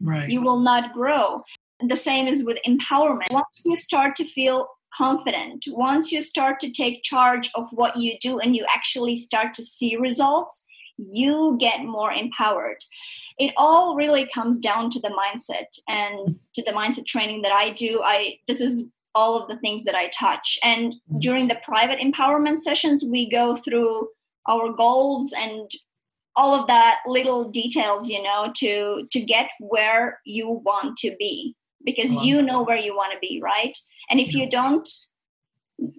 right. 0.00 0.28
you 0.28 0.42
will 0.42 0.60
not 0.60 0.92
grow. 0.92 1.42
The 1.86 1.96
same 1.96 2.26
is 2.26 2.44
with 2.44 2.58
empowerment. 2.66 3.30
Once 3.30 3.60
you 3.64 3.76
start 3.76 4.16
to 4.16 4.24
feel 4.24 4.68
confident 4.96 5.66
once 5.68 6.10
you 6.10 6.22
start 6.22 6.58
to 6.58 6.70
take 6.70 7.02
charge 7.02 7.50
of 7.54 7.68
what 7.72 7.96
you 7.96 8.16
do 8.20 8.38
and 8.38 8.56
you 8.56 8.64
actually 8.74 9.14
start 9.14 9.52
to 9.52 9.62
see 9.62 9.94
results 9.96 10.64
you 10.98 11.56
get 11.60 11.84
more 11.84 12.10
empowered. 12.10 12.78
It 13.38 13.52
all 13.56 13.96
really 13.96 14.26
comes 14.32 14.58
down 14.58 14.90
to 14.90 15.00
the 15.00 15.10
mindset 15.10 15.78
and 15.88 16.36
to 16.54 16.62
the 16.62 16.72
mindset 16.72 17.06
training 17.06 17.42
that 17.42 17.52
i 17.52 17.70
do. 17.70 18.00
I 18.02 18.38
this 18.46 18.60
is 18.60 18.88
all 19.14 19.36
of 19.36 19.48
the 19.48 19.56
things 19.58 19.84
that 19.84 19.94
I 19.94 20.08
touch. 20.08 20.58
And 20.62 20.92
mm-hmm. 20.92 21.18
during 21.20 21.48
the 21.48 21.58
private 21.64 21.98
empowerment 21.98 22.58
sessions, 22.58 23.02
we 23.02 23.28
go 23.28 23.56
through 23.56 24.08
our 24.46 24.72
goals 24.72 25.32
and 25.36 25.70
all 26.36 26.54
of 26.54 26.66
that 26.68 27.00
little 27.06 27.50
details, 27.50 28.08
you 28.08 28.22
know, 28.22 28.52
to 28.56 29.06
to 29.10 29.20
get 29.20 29.50
where 29.58 30.20
you 30.24 30.48
want 30.48 30.96
to 30.98 31.14
be 31.18 31.54
because 31.84 32.10
you 32.24 32.42
know 32.42 32.62
where 32.62 32.76
you 32.76 32.94
want 32.94 33.12
to 33.12 33.18
be, 33.20 33.40
right? 33.42 33.76
And 34.10 34.20
if 34.20 34.34
yeah. 34.34 34.42
you 34.42 34.50
don't, 34.50 34.88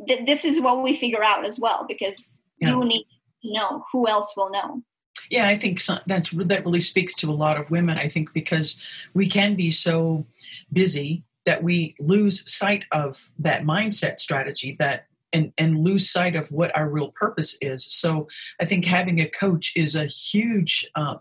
th- 0.08 0.25
this 0.25 0.46
is 0.46 0.60
what 0.60 0.84
we 0.84 0.96
figure 0.96 1.24
out 1.24 1.46
as 1.46 1.60
well 1.60 1.86
because 1.88 2.41
yeah. 2.60 2.70
you 2.70 2.84
need 2.84 3.06
to 3.44 3.53
know 3.53 3.86
who 3.91 4.08
else 4.08 4.34
will 4.36 4.51
know. 4.51 4.84
Yeah, 5.29 5.48
I 5.48 5.58
think 5.58 5.79
so, 5.79 5.98
that's 6.06 6.29
that 6.32 6.65
really 6.65 6.79
speaks 6.79 7.13
to 7.15 7.29
a 7.29 7.34
lot 7.34 7.58
of 7.58 7.72
women. 7.72 7.98
I 7.98 8.08
think 8.08 8.34
because 8.34 8.79
we 9.13 9.27
can 9.27 9.56
be 9.56 9.70
so 9.72 10.25
busy 10.72 11.24
that 11.46 11.63
we 11.63 11.96
lose 12.00 12.50
sight 12.51 12.86
of 12.91 13.29
that 13.39 13.63
mindset 13.63 14.20
strategy 14.20 14.75
that 14.79 15.08
and 15.34 15.52
and 15.58 15.84
lose 15.84 16.10
sight 16.10 16.36
of 16.36 16.52
what 16.52 16.76
our 16.76 16.90
real 16.90 17.12
purpose 17.16 17.58
is. 17.62 17.86
So 17.86 18.28
i 18.62 18.66
think 18.66 18.86
having 18.86 19.20
a 19.20 19.30
coach 19.30 19.74
is 19.76 19.96
a 19.96 20.06
huge 20.06 20.90
uh, 20.96 21.18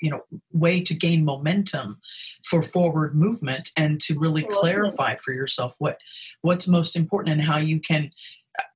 you 0.00 0.10
know 0.10 0.22
way 0.52 0.80
to 0.80 0.94
gain 0.94 1.24
momentum 1.24 1.98
for 2.44 2.62
forward 2.62 3.14
movement 3.14 3.70
and 3.76 4.00
to 4.00 4.18
really 4.18 4.44
clarify 4.50 5.16
for 5.16 5.32
yourself 5.32 5.74
what 5.78 5.98
what's 6.42 6.68
most 6.68 6.96
important 6.96 7.32
and 7.32 7.42
how 7.42 7.58
you 7.58 7.80
can 7.80 8.10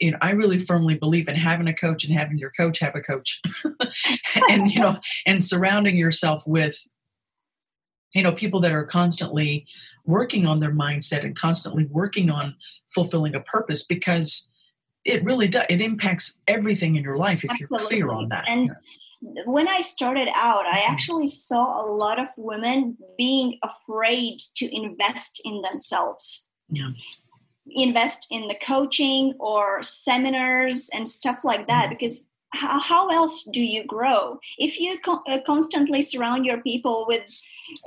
you 0.01 0.11
know 0.11 0.19
i 0.21 0.31
really 0.31 0.59
firmly 0.59 0.95
believe 0.95 1.29
in 1.29 1.37
having 1.37 1.69
a 1.69 1.75
coach 1.75 2.05
and 2.05 2.17
having 2.17 2.39
your 2.39 2.51
coach 2.51 2.79
have 2.81 2.95
a 2.95 3.01
coach. 3.01 3.41
And 4.51 4.69
you 4.69 4.81
know 4.81 4.99
and 5.27 5.43
surrounding 5.43 5.97
yourself 5.97 6.43
with 6.47 6.87
you 8.15 8.23
know 8.23 8.33
people 8.33 8.61
that 8.61 8.73
are 8.73 8.85
constantly 8.85 9.67
working 10.05 10.47
on 10.47 10.61
their 10.61 10.73
mindset 10.73 11.25
and 11.25 11.37
constantly 11.37 11.87
working 11.91 12.31
on 12.31 12.57
fulfilling 12.89 13.35
a 13.35 13.41
purpose 13.41 13.85
because 13.85 14.49
it 15.05 15.25
really 15.25 15.49
does 15.49 15.65
it 15.69 15.81
impacts 15.81 16.41
everything 16.47 16.97
in 16.97 17.03
your 17.03 17.17
life 17.17 17.45
if 17.45 17.51
Absolutely. 17.51 17.99
you're 17.99 18.09
clear 18.09 18.17
on 18.17 18.29
that 18.29 18.45
and 18.49 18.71
when 19.21 19.69
I 19.69 19.81
started 19.83 20.29
out, 20.35 20.67
I 20.67 20.79
mm-hmm. 20.79 20.93
actually 20.93 21.29
saw 21.29 21.85
a 21.85 21.87
lot 21.93 22.19
of 22.19 22.29
women 22.37 22.97
being 23.19 23.59
afraid 23.63 24.41
to 24.57 24.75
invest 24.75 25.41
in 25.45 25.63
themselves. 25.63 26.49
Yeah. 26.71 26.91
Invest 27.67 28.27
in 28.31 28.49
the 28.49 28.57
coaching 28.63 29.35
or 29.39 29.83
seminars 29.83 30.89
and 30.95 31.07
stuff 31.07 31.45
like 31.45 31.67
that 31.67 31.85
mm-hmm. 31.85 31.95
because 31.95 32.30
how, 32.53 32.81
how 32.81 33.09
else 33.09 33.45
do 33.53 33.65
you 33.65 33.85
grow 33.85 34.39
if 34.59 34.79
you 34.79 34.99
co- 35.01 35.23
uh, 35.29 35.39
constantly 35.47 36.03
surround 36.03 36.45
your 36.45 36.61
people 36.63 37.05
with 37.09 37.23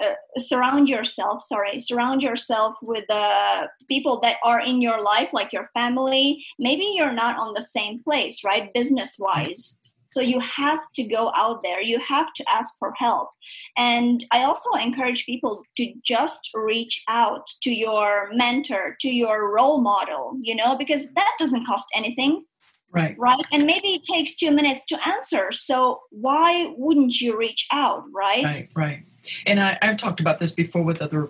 uh, 0.04 0.14
surround 0.38 0.88
yourself 0.88 1.42
sorry 1.44 1.80
surround 1.80 2.22
yourself 2.22 2.76
with 2.82 3.10
uh, 3.10 3.68
people 3.88 4.20
that 4.22 4.38
are 4.44 4.62
in 4.62 4.82
your 4.82 5.02
life 5.02 5.30
like 5.34 5.52
your 5.52 5.70
family 5.74 6.46
maybe 6.60 6.94
you're 6.96 7.14
not 7.14 7.38
on 7.38 7.54
the 7.54 7.62
same 7.62 8.02
place 8.04 8.44
right 8.44 8.74
business 8.74 9.18
wise 9.20 9.76
so 10.14 10.22
you 10.22 10.40
have 10.42 10.80
to 10.94 11.04
go 11.04 11.32
out 11.34 11.64
there, 11.64 11.82
you 11.82 12.00
have 12.08 12.32
to 12.36 12.46
ask 12.48 12.78
for 12.78 12.94
help. 12.96 13.30
And 13.76 14.24
I 14.30 14.44
also 14.44 14.70
encourage 14.74 15.26
people 15.26 15.64
to 15.78 15.92
just 16.06 16.52
reach 16.54 17.04
out 17.08 17.48
to 17.64 17.74
your 17.74 18.30
mentor, 18.32 18.96
to 19.02 19.10
your 19.10 19.52
role 19.52 19.82
model, 19.82 20.34
you 20.40 20.56
know, 20.56 20.78
because 20.78 21.10
that 21.16 21.32
doesn't 21.40 21.66
cost 21.66 21.88
anything. 21.96 22.46
Right. 22.94 23.16
Right. 23.18 23.40
And 23.52 23.66
maybe 23.66 23.90
it 23.90 24.06
takes 24.06 24.36
two 24.36 24.52
minutes 24.52 24.86
to 24.86 25.08
answer. 25.08 25.52
So 25.52 26.02
why 26.12 26.72
wouldn't 26.78 27.20
you 27.20 27.38
reach 27.38 27.68
out? 27.72 28.04
Right. 28.14 28.44
Right. 28.44 28.70
Right. 28.76 29.04
And 29.48 29.60
I, 29.60 29.80
I've 29.82 29.98
talked 29.98 30.20
about 30.20 30.40
this 30.40 30.52
before 30.52 30.84
with 30.84 31.02
other 31.02 31.30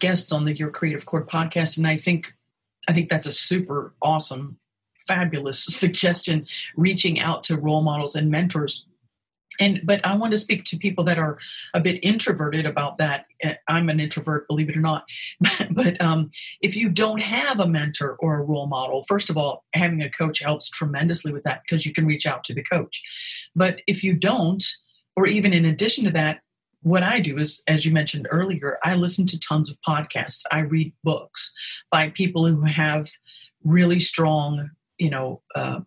guests 0.00 0.32
on 0.32 0.44
the 0.44 0.56
Your 0.56 0.70
Creative 0.70 1.06
Chord 1.06 1.28
podcast. 1.28 1.76
And 1.78 1.86
I 1.86 1.98
think 1.98 2.34
I 2.88 2.92
think 2.92 3.08
that's 3.08 3.26
a 3.26 3.32
super 3.32 3.94
awesome 4.02 4.58
fabulous 5.06 5.64
suggestion 5.68 6.46
reaching 6.76 7.20
out 7.20 7.44
to 7.44 7.56
role 7.56 7.82
models 7.82 8.16
and 8.16 8.30
mentors 8.30 8.86
and 9.60 9.80
but 9.84 10.04
i 10.04 10.16
want 10.16 10.30
to 10.30 10.36
speak 10.36 10.64
to 10.64 10.76
people 10.76 11.04
that 11.04 11.18
are 11.18 11.38
a 11.74 11.80
bit 11.80 12.02
introverted 12.04 12.66
about 12.66 12.98
that. 12.98 13.26
Eh, 13.42 13.54
i'm 13.68 13.88
an 13.88 14.00
introvert 14.00 14.46
believe 14.48 14.68
it 14.68 14.76
or 14.76 14.80
not. 14.80 15.04
But 15.70 16.00
um, 16.00 16.30
if 16.60 16.76
you 16.76 16.88
don't 16.88 17.20
have 17.20 17.60
a 17.60 17.66
mentor 17.66 18.16
or 18.20 18.38
a 18.38 18.42
role 18.42 18.66
model 18.66 19.02
first 19.02 19.30
of 19.30 19.36
all 19.36 19.64
having 19.74 20.02
a 20.02 20.10
coach 20.10 20.40
helps 20.40 20.68
tremendously 20.68 21.32
with 21.32 21.44
that 21.44 21.62
because 21.62 21.84
you 21.84 21.92
can 21.92 22.06
reach 22.06 22.26
out 22.26 22.44
to 22.44 22.54
the 22.54 22.62
coach. 22.62 23.02
But 23.54 23.80
if 23.86 24.04
you 24.04 24.14
don't 24.14 24.64
or 25.16 25.26
even 25.26 25.52
in 25.52 25.64
addition 25.64 26.04
to 26.04 26.10
that 26.12 26.40
what 26.82 27.02
I 27.02 27.18
do 27.18 27.38
is, 27.38 27.62
as 27.66 27.86
you 27.86 27.92
mentioned 27.92 28.28
earlier, 28.30 28.76
I 28.84 28.94
listen 28.94 29.24
to 29.28 29.40
tons 29.40 29.70
of 29.70 29.78
podcasts. 29.88 30.42
I 30.52 30.58
read 30.58 30.92
books 31.02 31.50
by 31.90 32.10
people 32.10 32.46
who 32.46 32.60
have 32.60 33.10
really 33.64 33.98
strong 33.98 34.68
you 34.98 35.10
know, 35.10 35.42
uh, 35.54 35.80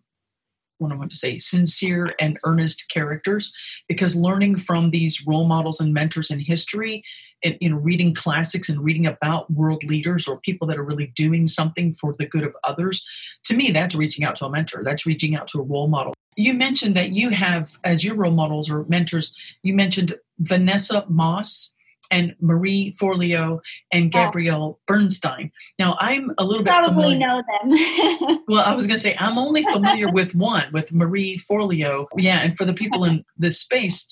what 0.78 0.92
I 0.92 0.96
want 0.96 1.10
to 1.10 1.16
say, 1.16 1.38
sincere 1.38 2.14
and 2.18 2.38
earnest 2.44 2.88
characters, 2.88 3.52
because 3.88 4.16
learning 4.16 4.56
from 4.56 4.90
these 4.90 5.26
role 5.26 5.46
models 5.46 5.80
and 5.80 5.92
mentors 5.92 6.30
in 6.30 6.40
history, 6.40 7.04
and 7.44 7.56
in 7.60 7.82
reading 7.82 8.14
classics 8.14 8.68
and 8.68 8.82
reading 8.82 9.06
about 9.06 9.48
world 9.50 9.84
leaders 9.84 10.26
or 10.26 10.38
people 10.40 10.66
that 10.66 10.76
are 10.76 10.84
really 10.84 11.12
doing 11.14 11.46
something 11.46 11.92
for 11.92 12.12
the 12.18 12.26
good 12.26 12.42
of 12.42 12.56
others, 12.64 13.04
to 13.44 13.56
me, 13.56 13.70
that's 13.70 13.94
reaching 13.94 14.24
out 14.24 14.34
to 14.36 14.46
a 14.46 14.50
mentor. 14.50 14.82
That's 14.82 15.06
reaching 15.06 15.36
out 15.36 15.46
to 15.48 15.60
a 15.60 15.62
role 15.62 15.86
model. 15.86 16.14
You 16.34 16.54
mentioned 16.54 16.96
that 16.96 17.12
you 17.12 17.30
have, 17.30 17.78
as 17.84 18.04
your 18.04 18.16
role 18.16 18.32
models 18.32 18.70
or 18.70 18.84
mentors, 18.88 19.36
you 19.62 19.74
mentioned 19.74 20.16
Vanessa 20.40 21.04
Moss 21.08 21.74
and 22.10 22.34
Marie 22.40 22.92
Forleo 23.00 23.60
and. 23.92 24.12
Gabrielle 24.18 24.80
Bernstein. 24.86 25.50
Now, 25.78 25.96
I'm 26.00 26.32
a 26.38 26.44
little 26.44 26.64
bit 26.64 26.72
probably 26.72 27.14
familiar. 27.14 27.18
know 27.18 27.42
them. 27.62 28.44
well, 28.48 28.64
I 28.64 28.74
was 28.74 28.86
going 28.86 28.96
to 28.96 29.02
say 29.02 29.16
I'm 29.18 29.38
only 29.38 29.62
familiar 29.64 30.10
with 30.10 30.34
one, 30.34 30.66
with 30.72 30.92
Marie 30.92 31.38
Forleo. 31.38 32.06
Yeah, 32.16 32.40
and 32.40 32.56
for 32.56 32.64
the 32.64 32.72
people 32.72 33.04
in 33.04 33.24
this 33.36 33.58
space, 33.58 34.08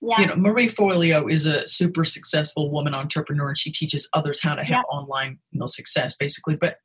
yeah. 0.00 0.20
you 0.20 0.26
know, 0.26 0.36
Marie 0.36 0.68
Forleo 0.68 1.30
is 1.30 1.46
a 1.46 1.66
super 1.68 2.04
successful 2.04 2.70
woman 2.70 2.94
entrepreneur, 2.94 3.48
and 3.48 3.58
she 3.58 3.70
teaches 3.70 4.08
others 4.12 4.42
how 4.42 4.54
to 4.54 4.64
have 4.64 4.84
yeah. 4.90 4.96
online, 4.96 5.38
you 5.50 5.60
know, 5.60 5.66
success, 5.66 6.16
basically. 6.16 6.56
But 6.56 6.76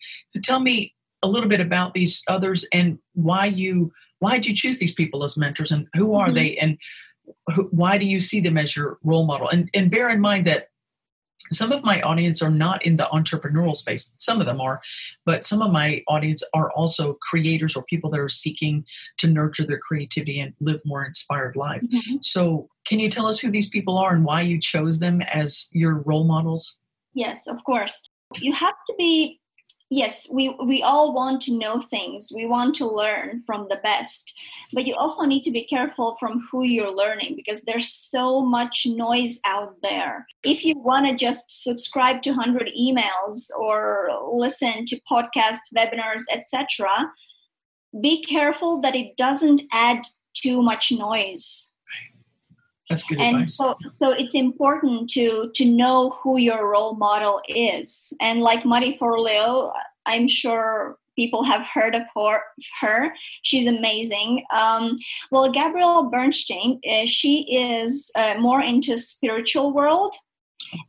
tell 0.43 0.59
me 0.59 0.93
a 1.23 1.27
little 1.27 1.49
bit 1.49 1.59
about 1.59 1.93
these 1.93 2.23
others 2.27 2.65
and 2.71 2.99
why 3.13 3.47
you 3.47 3.91
why 4.19 4.33
did 4.33 4.47
you 4.47 4.55
choose 4.55 4.79
these 4.79 4.93
people 4.93 5.23
as 5.23 5.37
mentors, 5.37 5.71
and 5.71 5.87
who 5.95 6.15
are 6.15 6.27
mm-hmm. 6.27 6.35
they, 6.35 6.57
and 6.57 6.77
why 7.71 7.97
do 7.97 8.05
you 8.05 8.19
see 8.19 8.39
them 8.39 8.57
as 8.57 8.75
your 8.75 8.97
role 9.03 9.25
model? 9.25 9.49
And, 9.49 9.69
and 9.73 9.91
bear 9.91 10.09
in 10.09 10.19
mind 10.19 10.47
that 10.47 10.67
some 11.51 11.71
of 11.71 11.83
my 11.83 12.01
audience 12.01 12.41
are 12.41 12.49
not 12.49 12.85
in 12.85 12.97
the 12.97 13.05
entrepreneurial 13.05 13.75
space 13.75 14.11
some 14.17 14.39
of 14.39 14.45
them 14.45 14.59
are 14.59 14.81
but 15.25 15.45
some 15.45 15.61
of 15.61 15.71
my 15.71 16.03
audience 16.07 16.43
are 16.53 16.71
also 16.71 17.13
creators 17.21 17.75
or 17.75 17.83
people 17.83 18.09
that 18.09 18.19
are 18.19 18.29
seeking 18.29 18.83
to 19.17 19.27
nurture 19.27 19.65
their 19.65 19.79
creativity 19.79 20.39
and 20.39 20.53
live 20.59 20.81
more 20.85 21.05
inspired 21.05 21.55
life 21.55 21.81
mm-hmm. 21.83 22.17
so 22.21 22.67
can 22.85 22.99
you 22.99 23.09
tell 23.09 23.27
us 23.27 23.39
who 23.39 23.51
these 23.51 23.69
people 23.69 23.97
are 23.97 24.13
and 24.13 24.25
why 24.25 24.41
you 24.41 24.59
chose 24.59 24.99
them 24.99 25.21
as 25.21 25.69
your 25.71 26.01
role 26.05 26.25
models 26.25 26.77
yes 27.13 27.47
of 27.47 27.57
course 27.65 28.01
you 28.35 28.51
have 28.51 28.75
to 28.85 28.93
be 28.97 29.39
yes 29.89 30.27
we 30.31 30.49
we 30.63 30.83
all 30.83 31.13
want 31.13 31.41
to 31.43 31.57
know 31.57 31.79
things. 31.79 32.31
We 32.33 32.45
want 32.45 32.75
to 32.75 32.87
learn 32.87 33.43
from 33.45 33.67
the 33.69 33.79
best. 33.83 34.33
But 34.73 34.85
you 34.85 34.95
also 34.95 35.25
need 35.25 35.43
to 35.43 35.51
be 35.51 35.63
careful 35.63 36.17
from 36.19 36.45
who 36.51 36.63
you're 36.63 36.93
learning 36.93 37.35
because 37.35 37.63
there's 37.63 37.91
so 37.91 38.41
much 38.41 38.85
noise 38.85 39.39
out 39.45 39.75
there. 39.81 40.27
If 40.43 40.65
you 40.65 40.77
want 40.77 41.07
to 41.07 41.15
just 41.15 41.63
subscribe 41.63 42.21
to 42.23 42.31
100 42.31 42.69
emails 42.77 43.49
or 43.57 44.09
listen 44.31 44.85
to 44.87 45.01
podcasts 45.09 45.73
webinars 45.75 46.23
etc 46.31 47.11
be 48.01 48.23
careful 48.23 48.81
that 48.81 48.95
it 48.95 49.15
doesn't 49.17 49.61
add 49.71 50.01
too 50.33 50.61
much 50.61 50.91
noise 50.91 51.71
that's 52.89 53.03
good 53.03 53.19
and 53.19 53.35
advice. 53.35 53.55
so 53.55 53.77
so 53.99 54.11
it's 54.11 54.35
important 54.35 55.09
to 55.09 55.51
to 55.55 55.65
know 55.65 56.11
who 56.21 56.37
your 56.37 56.69
role 56.69 56.95
model 56.95 57.41
is 57.47 58.13
and 58.21 58.41
like 58.41 58.65
marie 58.65 58.97
forleo 58.97 59.71
i'm 60.05 60.27
sure 60.27 60.97
people 61.15 61.43
have 61.43 61.65
heard 61.73 61.95
of 61.95 62.03
her, 62.15 62.41
her. 62.79 63.11
she's 63.41 63.67
amazing 63.67 64.45
um, 64.53 64.97
well 65.31 65.51
gabrielle 65.51 66.09
bernstein 66.09 66.79
uh, 66.89 67.05
she 67.05 67.41
is 67.53 68.11
uh, 68.15 68.35
more 68.39 68.61
into 68.61 68.97
spiritual 68.97 69.73
world 69.73 70.15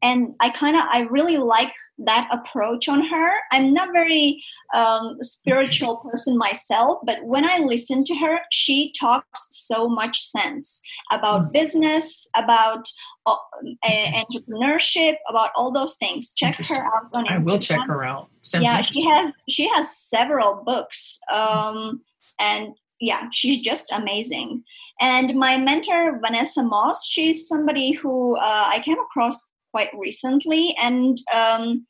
and 0.03 0.35
i 0.41 0.51
kind 0.51 0.77
of 0.77 0.83
i 0.89 1.01
really 1.11 1.37
like 1.37 1.73
that 1.99 2.29
approach 2.31 2.89
on 2.89 3.05
her. 3.05 3.31
I'm 3.51 3.73
not 3.73 3.93
very 3.93 4.43
um, 4.75 5.17
spiritual 5.21 5.97
person 5.97 6.39
myself, 6.39 6.99
but 7.05 7.25
when 7.25 7.45
I 7.45 7.59
listen 7.59 8.05
to 8.05 8.15
her, 8.17 8.41
she 8.51 8.93
talks 8.99 9.49
so 9.51 9.89
much 9.89 10.23
sense 10.25 10.81
about 11.11 11.49
mm. 11.49 11.53
business, 11.53 12.29
about 12.37 12.89
uh, 13.27 13.37
entrepreneurship, 13.85 15.17
about 15.29 15.51
all 15.55 15.73
those 15.73 15.97
things. 15.97 16.33
Check 16.35 16.57
her 16.57 16.77
out 16.77 17.09
on 17.13 17.27
Instagram. 17.27 17.31
I 17.31 17.45
will 17.45 17.59
check 17.59 17.87
her 17.87 18.05
out. 18.05 18.29
Sounds 18.43 18.65
yeah, 18.65 18.83
she 18.83 19.05
has 19.05 19.35
she 19.49 19.69
has 19.75 19.97
several 19.97 20.63
books, 20.65 21.21
um, 21.33 22.03
and 22.39 22.75
yeah, 23.01 23.29
she's 23.33 23.61
just 23.61 23.91
amazing. 23.93 24.63
And 25.01 25.35
my 25.35 25.57
mentor 25.57 26.19
Vanessa 26.21 26.63
Moss, 26.63 27.07
she's 27.07 27.47
somebody 27.47 27.93
who 27.93 28.37
uh, 28.37 28.69
I 28.69 28.81
came 28.81 28.99
across 28.99 29.49
quite 29.71 29.91
recently, 29.97 30.75
and 30.81 31.19
um, 31.35 31.87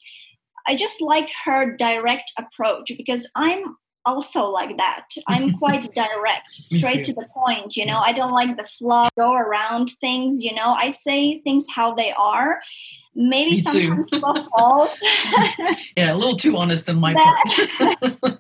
I 0.66 0.76
just 0.76 1.00
liked 1.00 1.32
her 1.44 1.76
direct 1.76 2.32
approach 2.38 2.92
because 2.97 3.28
I'm 3.35 3.76
also 4.04 4.49
like 4.49 4.76
that. 4.78 5.06
I'm 5.26 5.52
quite 5.58 5.92
direct, 5.94 6.54
straight 6.54 7.04
to 7.04 7.12
the 7.12 7.26
point. 7.35 7.76
You 7.76 7.87
know, 7.87 7.99
I 7.99 8.12
don't 8.12 8.32
like 8.32 8.56
the 8.56 8.68
fluff, 8.78 9.11
go 9.18 9.35
around 9.35 9.90
things. 10.00 10.42
You 10.42 10.54
know, 10.54 10.75
I 10.75 10.88
say 10.88 11.40
things 11.40 11.66
how 11.75 11.94
they 11.94 12.12
are. 12.12 12.61
Maybe 13.14 13.50
Me 13.52 13.61
sometimes 13.61 14.11
to 14.11 14.26
a 14.26 14.49
fault. 14.56 14.90
yeah, 15.97 16.12
a 16.12 16.14
little 16.14 16.37
too 16.37 16.56
honest 16.56 16.88
on 16.88 17.00
my 17.00 17.14
part. 18.23 18.38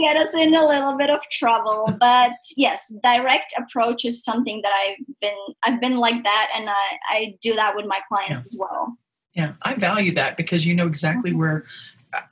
Get 0.00 0.16
us 0.16 0.34
in 0.34 0.54
a 0.54 0.66
little 0.66 0.96
bit 0.96 1.10
of 1.10 1.20
trouble. 1.30 1.94
But 1.98 2.32
yes, 2.56 2.92
direct 3.02 3.54
approach 3.56 4.04
is 4.04 4.24
something 4.24 4.60
that 4.62 4.72
I've 4.72 5.20
been 5.20 5.38
I've 5.62 5.80
been 5.80 5.98
like 5.98 6.22
that, 6.24 6.50
and 6.56 6.68
I, 6.68 6.98
I 7.10 7.34
do 7.40 7.54
that 7.56 7.76
with 7.76 7.86
my 7.86 8.00
clients 8.08 8.44
yeah. 8.44 8.46
as 8.46 8.58
well. 8.58 8.98
Yeah, 9.34 9.52
I 9.62 9.74
value 9.74 10.12
that 10.12 10.36
because 10.36 10.66
you 10.66 10.74
know 10.74 10.86
exactly 10.86 11.30
mm-hmm. 11.30 11.40
where 11.40 11.64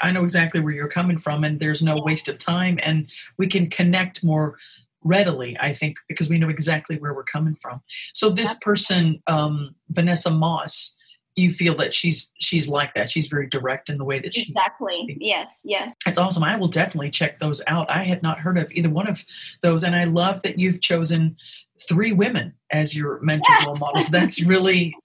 I 0.00 0.10
know 0.10 0.24
exactly 0.24 0.60
where 0.60 0.72
you're 0.72 0.88
coming 0.88 1.18
from, 1.18 1.44
and 1.44 1.60
there's 1.60 1.82
no 1.82 2.02
waste 2.02 2.28
of 2.28 2.38
time, 2.38 2.78
and 2.82 3.10
we 3.36 3.46
can 3.46 3.70
connect 3.70 4.24
more 4.24 4.58
readily, 5.04 5.56
I 5.60 5.72
think, 5.72 5.98
because 6.08 6.28
we 6.28 6.38
know 6.38 6.48
exactly 6.48 6.98
where 6.98 7.14
we're 7.14 7.22
coming 7.22 7.54
from. 7.54 7.80
So 8.14 8.30
this 8.30 8.54
person, 8.54 9.22
um, 9.26 9.76
Vanessa 9.90 10.30
Moss, 10.30 10.96
you 11.38 11.52
feel 11.52 11.76
that 11.76 11.94
she's 11.94 12.32
she's 12.38 12.68
like 12.68 12.94
that. 12.94 13.08
She's 13.10 13.28
very 13.28 13.46
direct 13.46 13.88
in 13.88 13.96
the 13.96 14.04
way 14.04 14.18
that 14.20 14.34
she 14.34 14.50
exactly. 14.50 15.16
Yes, 15.20 15.62
yes. 15.64 15.94
It's 16.06 16.18
awesome. 16.18 16.42
I 16.42 16.56
will 16.56 16.68
definitely 16.68 17.10
check 17.10 17.38
those 17.38 17.62
out. 17.66 17.88
I 17.90 18.02
had 18.02 18.22
not 18.22 18.40
heard 18.40 18.58
of 18.58 18.70
either 18.72 18.90
one 18.90 19.06
of 19.06 19.24
those, 19.62 19.84
and 19.84 19.94
I 19.94 20.04
love 20.04 20.42
that 20.42 20.58
you've 20.58 20.80
chosen 20.80 21.36
three 21.88 22.12
women 22.12 22.54
as 22.70 22.96
your 22.96 23.20
mentor 23.20 23.52
role 23.64 23.76
models. 23.76 24.08
That's 24.08 24.42
really 24.44 24.96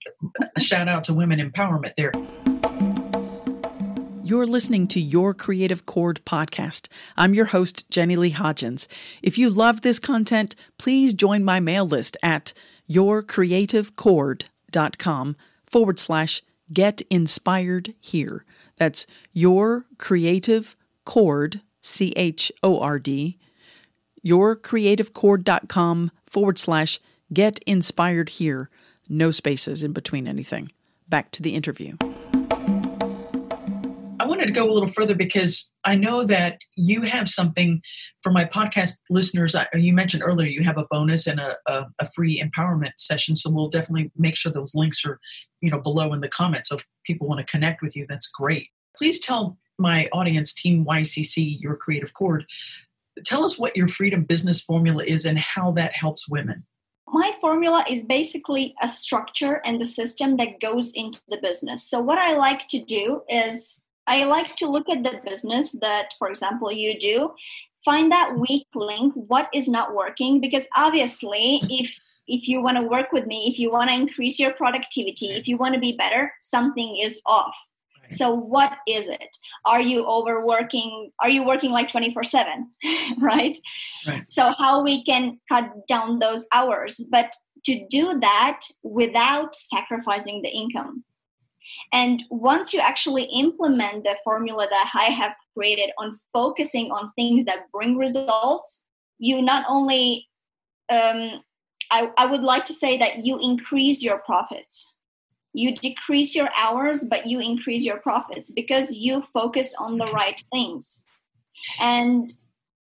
a 0.55 0.59
shout 0.59 0.89
out 0.89 1.03
to 1.05 1.13
women 1.13 1.39
empowerment 1.39 1.95
there. 1.95 2.11
You're 4.25 4.47
listening 4.47 4.87
to 4.87 5.01
Your 5.01 5.33
Creative 5.33 5.85
Chord 5.85 6.21
podcast. 6.25 6.87
I'm 7.17 7.33
your 7.33 7.43
host, 7.45 7.89
Jenny 7.91 8.15
Lee 8.15 8.31
Hodgins. 8.31 8.87
If 9.21 9.37
you 9.37 9.49
love 9.49 9.81
this 9.81 9.99
content, 9.99 10.55
please 10.77 11.13
join 11.13 11.43
my 11.43 11.59
mail 11.59 11.85
list 11.85 12.15
at 12.23 12.53
yourcreativechord.com 12.89 15.35
forward 15.73 15.97
slash 15.97 16.43
get 16.71 17.01
inspired 17.09 17.95
here. 17.99 18.45
That's 18.77 19.07
your 19.33 19.85
creative 19.97 20.75
chord, 21.03 21.61
C 21.81 22.13
H 22.15 22.51
O 22.61 22.79
R 22.79 22.99
D, 22.99 23.39
yourcreativechord.com 24.23 26.11
forward 26.27 26.59
slash 26.59 26.99
get 27.33 27.59
inspired 27.65 28.29
here. 28.29 28.69
No 29.09 29.31
spaces 29.31 29.83
in 29.83 29.93
between 29.93 30.27
anything. 30.27 30.71
Back 31.09 31.31
to 31.31 31.41
the 31.41 31.55
interview. 31.55 31.97
I 34.23 34.25
wanted 34.25 34.45
to 34.45 34.53
go 34.53 34.69
a 34.69 34.71
little 34.71 34.87
further 34.87 35.15
because 35.15 35.69
I 35.83 35.95
know 35.95 36.23
that 36.23 36.59
you 36.77 37.01
have 37.01 37.29
something 37.29 37.81
for 38.21 38.31
my 38.31 38.45
podcast 38.45 39.01
listeners. 39.09 39.53
You 39.73 39.91
mentioned 39.91 40.23
earlier 40.25 40.47
you 40.47 40.63
have 40.63 40.77
a 40.77 40.85
bonus 40.89 41.27
and 41.27 41.41
a, 41.41 41.57
a, 41.67 41.87
a, 41.99 42.09
free 42.09 42.41
empowerment 42.41 42.93
session, 42.97 43.35
so 43.35 43.49
we'll 43.49 43.67
definitely 43.67 44.13
make 44.15 44.37
sure 44.37 44.49
those 44.49 44.73
links 44.73 45.03
are, 45.03 45.19
you 45.59 45.69
know, 45.69 45.81
below 45.81 46.13
in 46.13 46.21
the 46.21 46.29
comments. 46.29 46.69
So 46.69 46.75
if 46.75 46.87
people 47.05 47.27
want 47.27 47.45
to 47.45 47.51
connect 47.51 47.81
with 47.81 47.97
you, 47.97 48.05
that's 48.07 48.29
great. 48.29 48.69
Please 48.95 49.19
tell 49.19 49.57
my 49.77 50.07
audience, 50.13 50.53
Team 50.53 50.85
YCC, 50.85 51.59
your 51.59 51.75
creative 51.75 52.13
chord, 52.13 52.45
tell 53.25 53.43
us 53.43 53.59
what 53.59 53.75
your 53.75 53.89
freedom 53.89 54.23
business 54.23 54.61
formula 54.61 55.03
is 55.03 55.25
and 55.25 55.37
how 55.37 55.73
that 55.73 55.97
helps 55.97 56.29
women. 56.29 56.63
My 57.09 57.33
formula 57.41 57.83
is 57.89 58.05
basically 58.05 58.73
a 58.81 58.87
structure 58.87 59.61
and 59.65 59.81
the 59.81 59.85
system 59.85 60.37
that 60.37 60.61
goes 60.61 60.93
into 60.93 61.19
the 61.27 61.39
business. 61.41 61.89
So, 61.89 61.99
what 61.99 62.19
I 62.19 62.37
like 62.37 62.69
to 62.69 62.81
do 62.81 63.23
is 63.27 63.85
I 64.07 64.25
like 64.25 64.55
to 64.57 64.67
look 64.67 64.89
at 64.89 65.03
the 65.03 65.21
business 65.25 65.73
that, 65.81 66.13
for 66.19 66.29
example, 66.29 66.71
you 66.71 66.97
do, 66.99 67.31
find 67.85 68.11
that 68.11 68.37
weak 68.37 68.67
link, 68.75 69.13
what 69.15 69.49
is 69.53 69.67
not 69.67 69.93
working, 69.93 70.41
because 70.41 70.67
obviously, 70.75 71.61
if 71.69 71.97
if 72.25 72.47
you 72.47 72.61
want 72.61 72.77
to 72.77 72.83
work 72.83 73.11
with 73.11 73.25
me, 73.25 73.49
if 73.51 73.59
you 73.59 73.69
want 73.69 73.89
to 73.89 73.95
increase 73.95 74.39
your 74.39 74.53
productivity, 74.53 75.31
if 75.31 75.45
you 75.45 75.57
want 75.57 75.73
to 75.73 75.79
be 75.79 75.91
better, 75.91 76.33
something 76.39 76.97
is 76.97 77.21
off. 77.25 77.53
So 78.07 78.33
what 78.33 78.73
is 78.87 79.09
it? 79.09 79.37
Are 79.65 79.81
you 79.81 80.05
overworking? 80.05 81.11
Are 81.19 81.29
you 81.29 81.45
working 81.45 81.71
like 81.71 81.89
24 81.89 82.23
7? 82.23 82.69
right? 83.19 83.57
right? 84.07 84.29
So 84.29 84.53
how 84.57 84.83
we 84.83 85.03
can 85.03 85.39
cut 85.49 85.87
down 85.87 86.19
those 86.19 86.47
hours, 86.53 87.01
but 87.09 87.33
to 87.65 87.85
do 87.89 88.19
that 88.19 88.61
without 88.83 89.55
sacrificing 89.55 90.41
the 90.41 90.49
income. 90.49 91.03
And 91.93 92.23
once 92.31 92.73
you 92.73 92.79
actually 92.79 93.25
implement 93.25 94.03
the 94.03 94.15
formula 94.23 94.67
that 94.69 94.91
I 94.95 95.11
have 95.11 95.33
created 95.55 95.91
on 95.99 96.19
focusing 96.33 96.91
on 96.91 97.13
things 97.15 97.45
that 97.45 97.71
bring 97.71 97.97
results, 97.97 98.83
you 99.19 99.43
not 99.43 99.63
only, 99.69 100.27
um, 100.89 101.43
I, 101.91 102.09
I 102.17 102.25
would 102.25 102.41
like 102.41 102.65
to 102.65 102.73
say 102.73 102.97
that 102.97 103.23
you 103.23 103.39
increase 103.39 104.01
your 104.01 104.17
profits. 104.17 104.91
You 105.53 105.75
decrease 105.75 106.33
your 106.33 106.49
hours, 106.57 107.05
but 107.07 107.27
you 107.27 107.39
increase 107.39 107.83
your 107.83 107.97
profits 107.97 108.49
because 108.49 108.95
you 108.95 109.23
focus 109.31 109.75
on 109.77 109.99
the 109.99 110.07
right 110.07 110.43
things. 110.51 111.05
And 111.79 112.33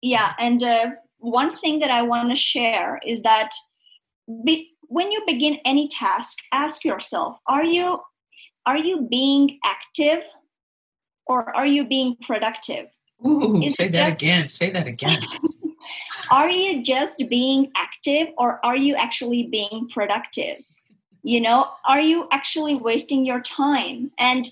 yeah, 0.01 0.33
and 0.39 0.63
uh, 0.63 0.91
one 1.19 1.55
thing 1.57 1.81
that 1.81 1.91
I 1.91 2.01
want 2.01 2.31
to 2.31 2.37
share 2.37 3.01
is 3.07 3.21
that 3.21 3.51
be, 4.45 4.71
when 4.83 5.13
you 5.13 5.23
begin 5.27 5.59
any 5.67 5.89
task, 5.89 6.39
ask 6.53 6.87
yourself: 6.87 7.37
Are 7.47 7.65
you 7.65 8.01
are 8.67 8.79
you 8.79 9.07
being 9.09 9.59
active 9.65 10.23
or 11.27 11.55
are 11.57 11.67
you 11.67 11.87
being 11.87 12.17
productive? 12.23 12.87
Ooh, 13.27 13.63
Is 13.63 13.77
say 13.77 13.89
that 13.89 14.11
just, 14.11 14.23
again. 14.23 14.49
Say 14.49 14.71
that 14.71 14.87
again. 14.87 15.21
are 16.31 16.51
you 16.51 16.83
just 16.83 17.25
being 17.29 17.71
active 17.77 18.29
or 18.39 18.65
are 18.65 18.77
you 18.77 18.95
actually 18.95 19.45
being 19.45 19.89
productive? 19.93 20.59
You 21.23 21.41
know, 21.41 21.69
are 21.89 22.01
you 22.01 22.29
actually 22.33 22.75
wasting 22.75 23.25
your 23.25 23.41
time? 23.41 24.11
And 24.19 24.47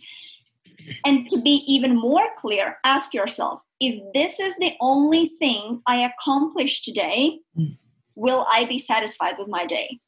and 1.05 1.29
to 1.31 1.41
be 1.41 1.63
even 1.67 1.97
more 1.97 2.27
clear, 2.39 2.79
ask 2.83 3.15
yourself, 3.15 3.61
if 3.79 4.03
this 4.15 4.41
is 4.41 4.57
the 4.57 4.73
only 4.81 5.33
thing 5.39 5.81
I 5.87 6.11
accomplish 6.11 6.83
today, 6.83 7.39
mm. 7.57 7.77
will 8.17 8.47
I 8.51 8.65
be 8.65 8.79
satisfied 8.79 9.37
with 9.39 9.49
my 9.49 9.65
day? 9.67 10.01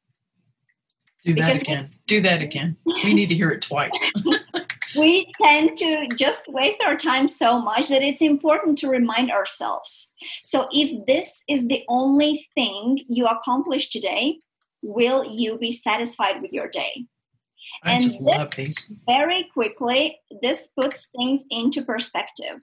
Do 1.25 1.35
that 1.35 1.61
again. 1.63 1.85
We, 1.85 1.97
Do 2.07 2.23
that 2.23 2.43
again. 2.43 2.77
We 2.85 3.15
need 3.15 3.29
to 3.29 3.35
hear 3.35 3.51
it 3.51 3.63
twice. 3.63 3.99
we 4.97 5.27
tend 5.41 5.79
to 5.79 6.07
just 6.17 6.47
waste 6.49 6.83
our 6.85 6.97
time 6.97 7.29
so 7.29 7.61
much 7.61 7.89
that 7.89 8.03
it's 8.03 8.21
important 8.21 8.79
to 8.79 8.89
remind 8.89 9.31
ourselves. 9.31 10.13
So, 10.43 10.69
if 10.73 11.07
this 11.07 11.43
is 11.49 11.67
the 11.67 11.83
only 11.89 12.47
thing 12.55 12.99
you 13.09 13.27
accomplish 13.27 13.91
today, 13.91 14.39
will 14.83 15.25
you 15.25 15.59
be 15.59 15.73
satisfied 15.73 16.43
with 16.43 16.53
your 16.53 16.69
day? 16.69 17.07
I 17.83 17.93
and 17.93 18.03
just 18.03 18.21
love 18.21 18.55
these. 18.55 18.77
Very 19.07 19.45
quickly, 19.53 20.19
this 20.43 20.69
puts 20.79 21.09
things 21.17 21.45
into 21.51 21.83
perspective. 21.83 22.61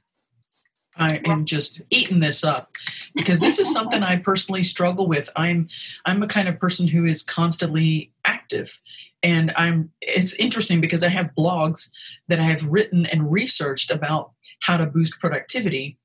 I 0.98 1.22
am 1.28 1.46
just 1.46 1.82
eating 1.90 2.20
this 2.20 2.44
up 2.44 2.76
because 3.16 3.40
this 3.40 3.60
is 3.60 3.72
something 3.72 4.04
I 4.04 4.18
personally 4.18 4.64
struggle 4.64 5.08
with. 5.08 5.30
I'm 5.36 5.70
I'm 6.06 6.22
a 6.22 6.28
kind 6.28 6.48
of 6.48 6.60
person 6.60 6.88
who 6.88 7.06
is 7.06 7.24
constantly 7.24 8.12
active 8.26 8.80
and 9.24 9.52
I'm 9.56 9.92
it's 10.02 10.34
interesting 10.36 10.82
because 10.82 11.04
I 11.04 11.10
have 11.10 11.36
blogs 11.38 11.92
that 12.28 12.40
I 12.40 12.46
have 12.46 12.66
written 12.66 13.06
and 13.06 13.32
researched 13.32 13.92
about 13.92 14.32
how 14.62 14.78
to 14.78 14.86
boost 14.86 15.20
productivity. 15.20 15.98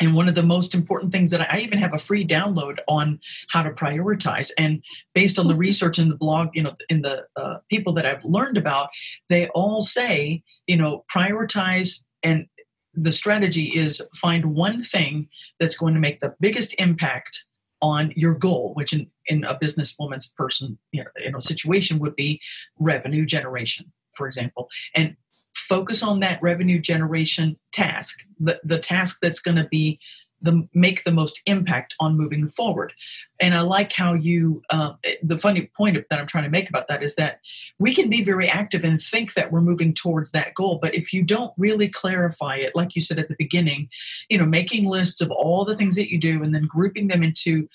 And 0.00 0.14
one 0.14 0.28
of 0.28 0.34
the 0.34 0.42
most 0.42 0.74
important 0.74 1.12
things 1.12 1.30
that 1.30 1.42
I, 1.42 1.58
I 1.58 1.60
even 1.60 1.78
have 1.78 1.92
a 1.92 1.98
free 1.98 2.26
download 2.26 2.78
on 2.88 3.20
how 3.50 3.62
to 3.62 3.70
prioritize. 3.70 4.50
And 4.56 4.82
based 5.14 5.38
on 5.38 5.46
the 5.46 5.54
research 5.66 5.98
in 5.98 6.08
the 6.08 6.16
blog, 6.16 6.50
you 6.54 6.62
know, 6.62 6.74
in 6.88 7.02
the 7.02 7.26
uh, 7.36 7.58
people 7.68 7.92
that 7.94 8.06
I've 8.06 8.24
learned 8.24 8.56
about, 8.56 8.88
they 9.28 9.48
all 9.48 9.82
say, 9.82 10.42
you 10.66 10.76
know, 10.76 11.04
prioritize 11.14 12.04
and 12.22 12.46
the 12.94 13.12
strategy 13.12 13.66
is 13.66 14.02
find 14.14 14.54
one 14.54 14.82
thing 14.82 15.28
that's 15.58 15.76
going 15.76 15.94
to 15.94 16.00
make 16.00 16.18
the 16.18 16.34
biggest 16.40 16.74
impact 16.78 17.44
on 17.82 18.12
your 18.14 18.34
goal, 18.34 18.72
which 18.74 18.92
in, 18.92 19.06
in 19.26 19.44
a 19.44 19.58
businesswoman's 19.58 20.28
person, 20.28 20.78
you 20.92 21.02
know, 21.30 21.38
situation 21.38 21.98
would 21.98 22.14
be 22.16 22.40
revenue 22.78 23.24
generation, 23.24 23.90
for 24.12 24.26
example. 24.26 24.68
And 24.94 25.16
focus 25.54 26.02
on 26.02 26.20
that 26.20 26.42
revenue 26.42 26.78
generation 26.78 27.56
task, 27.72 28.20
the, 28.38 28.60
the 28.64 28.78
task 28.78 29.18
that's 29.22 29.40
going 29.40 29.56
to 29.56 29.68
be 29.68 29.98
the 30.42 30.66
make 30.74 31.04
the 31.04 31.10
most 31.10 31.40
impact 31.46 31.94
on 32.00 32.16
moving 32.16 32.48
forward. 32.48 32.92
And 33.40 33.54
I 33.54 33.60
like 33.60 33.92
how 33.92 34.14
you. 34.14 34.62
Uh, 34.70 34.92
the 35.22 35.38
funny 35.38 35.70
point 35.76 35.96
that 36.10 36.18
I'm 36.18 36.26
trying 36.26 36.44
to 36.44 36.50
make 36.50 36.68
about 36.68 36.88
that 36.88 37.02
is 37.02 37.14
that 37.16 37.40
we 37.78 37.94
can 37.94 38.08
be 38.08 38.22
very 38.22 38.48
active 38.48 38.84
and 38.84 39.00
think 39.00 39.34
that 39.34 39.52
we're 39.52 39.60
moving 39.60 39.92
towards 39.92 40.30
that 40.32 40.54
goal, 40.54 40.78
but 40.80 40.94
if 40.94 41.12
you 41.12 41.22
don't 41.22 41.52
really 41.56 41.88
clarify 41.88 42.56
it, 42.56 42.76
like 42.76 42.94
you 42.94 43.00
said 43.00 43.18
at 43.18 43.28
the 43.28 43.36
beginning, 43.38 43.88
you 44.28 44.38
know, 44.38 44.46
making 44.46 44.86
lists 44.86 45.20
of 45.20 45.30
all 45.30 45.64
the 45.64 45.76
things 45.76 45.96
that 45.96 46.10
you 46.10 46.18
do 46.18 46.42
and 46.42 46.54
then 46.54 46.66
grouping 46.66 47.08
them 47.08 47.22
into 47.22 47.68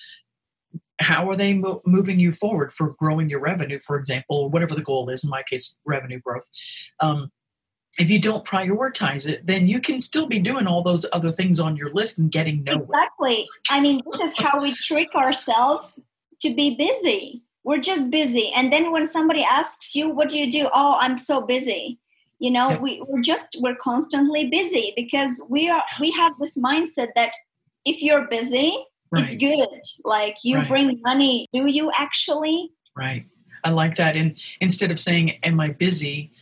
how 1.01 1.29
are 1.29 1.35
they 1.35 1.53
mo- 1.53 1.81
moving 1.85 2.19
you 2.19 2.31
forward 2.31 2.73
for 2.73 2.95
growing 2.99 3.29
your 3.29 3.39
revenue, 3.39 3.79
for 3.79 3.97
example, 3.97 4.37
or 4.37 4.49
whatever 4.49 4.75
the 4.75 4.81
goal 4.81 5.09
is. 5.09 5.23
In 5.23 5.29
my 5.29 5.43
case, 5.43 5.77
revenue 5.85 6.19
growth. 6.19 6.47
Um, 7.01 7.31
if 7.97 8.09
you 8.09 8.19
don't 8.19 8.43
prioritize 8.43 9.27
it, 9.27 9.45
then 9.45 9.67
you 9.67 9.79
can 9.79 9.99
still 9.99 10.27
be 10.27 10.39
doing 10.39 10.67
all 10.67 10.83
those 10.83 11.05
other 11.13 11.31
things 11.31 11.59
on 11.59 11.75
your 11.75 11.93
list 11.93 12.19
and 12.19 12.31
getting 12.31 12.63
nowhere. 12.63 12.83
Exactly. 12.83 13.47
I 13.69 13.79
mean, 13.79 14.01
this 14.11 14.21
is 14.21 14.37
how 14.37 14.61
we 14.61 14.75
trick 14.75 15.15
ourselves 15.15 15.99
to 16.41 16.53
be 16.53 16.75
busy. 16.75 17.41
We're 17.63 17.79
just 17.79 18.11
busy. 18.11 18.51
And 18.55 18.71
then 18.71 18.91
when 18.91 19.05
somebody 19.05 19.43
asks 19.43 19.95
you, 19.95 20.09
what 20.09 20.29
do 20.29 20.37
you 20.37 20.51
do? 20.51 20.67
Oh, 20.73 20.97
I'm 20.99 21.17
so 21.17 21.41
busy. 21.41 21.97
You 22.39 22.51
know, 22.51 22.71
yeah. 22.71 22.79
we, 22.79 23.03
we're 23.07 23.21
just, 23.21 23.57
we're 23.61 23.77
constantly 23.77 24.49
busy 24.49 24.93
because 24.95 25.41
we 25.49 25.69
are, 25.69 25.83
we 25.99 26.11
have 26.11 26.33
this 26.39 26.57
mindset 26.57 27.07
that 27.15 27.31
if 27.85 28.01
you're 28.01 28.27
busy, 28.27 28.77
right. 29.09 29.23
it's 29.23 29.35
good. 29.35 29.69
Like 30.03 30.35
you 30.43 30.57
right. 30.57 30.67
bring 30.67 31.01
money. 31.01 31.47
Do 31.53 31.65
you 31.65 31.91
actually? 31.97 32.71
Right. 32.95 33.25
I 33.63 33.71
like 33.71 33.95
that. 33.95 34.15
And 34.15 34.37
instead 34.59 34.91
of 34.91 34.99
saying, 34.99 35.39
am 35.43 35.59
I 35.59 35.69
busy? 35.69 36.33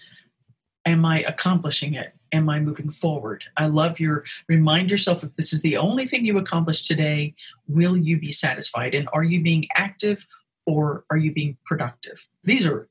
Am 0.86 1.06
I 1.06 1.22
accomplishing 1.22 1.94
it? 1.94 2.14
am 2.34 2.50
I 2.50 2.60
moving 2.60 2.90
forward? 2.90 3.46
I 3.56 3.68
love 3.68 4.00
your 4.00 4.26
remind 4.50 4.92
yourself 4.92 5.24
if 5.24 5.36
this 5.36 5.54
is 5.54 5.62
the 5.62 5.78
only 5.78 6.06
thing 6.06 6.26
you 6.26 6.38
accomplish 6.38 6.86
today, 6.86 7.36
will 7.68 7.96
you 7.96 8.20
be 8.20 8.32
satisfied? 8.32 8.96
And 8.96 9.08
are 9.14 9.24
you 9.24 9.42
being 9.42 9.68
active 9.76 10.28
or 10.66 11.06
are 11.10 11.18
you 11.18 11.32
being 11.32 11.58
productive? 11.66 12.28
These 12.44 12.66
are 12.66 12.90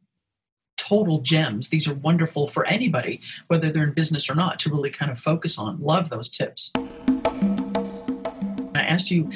total 0.77 1.21
gems. 1.21 1.69
These 1.69 1.89
are 1.89 1.95
wonderful 1.95 2.47
for 2.47 2.65
anybody, 2.67 3.21
whether 3.49 3.71
they're 3.71 3.85
in 3.85 3.93
business 3.93 4.31
or 4.31 4.35
not, 4.35 4.59
to 4.61 4.71
really 4.71 4.91
kind 4.91 5.11
of 5.11 5.19
focus 5.19 5.59
on. 5.59 5.81
Love 5.81 6.09
those 6.09 6.31
tips. 6.31 6.73
I 8.75 8.81
asked 8.81 9.11
you 9.11 9.31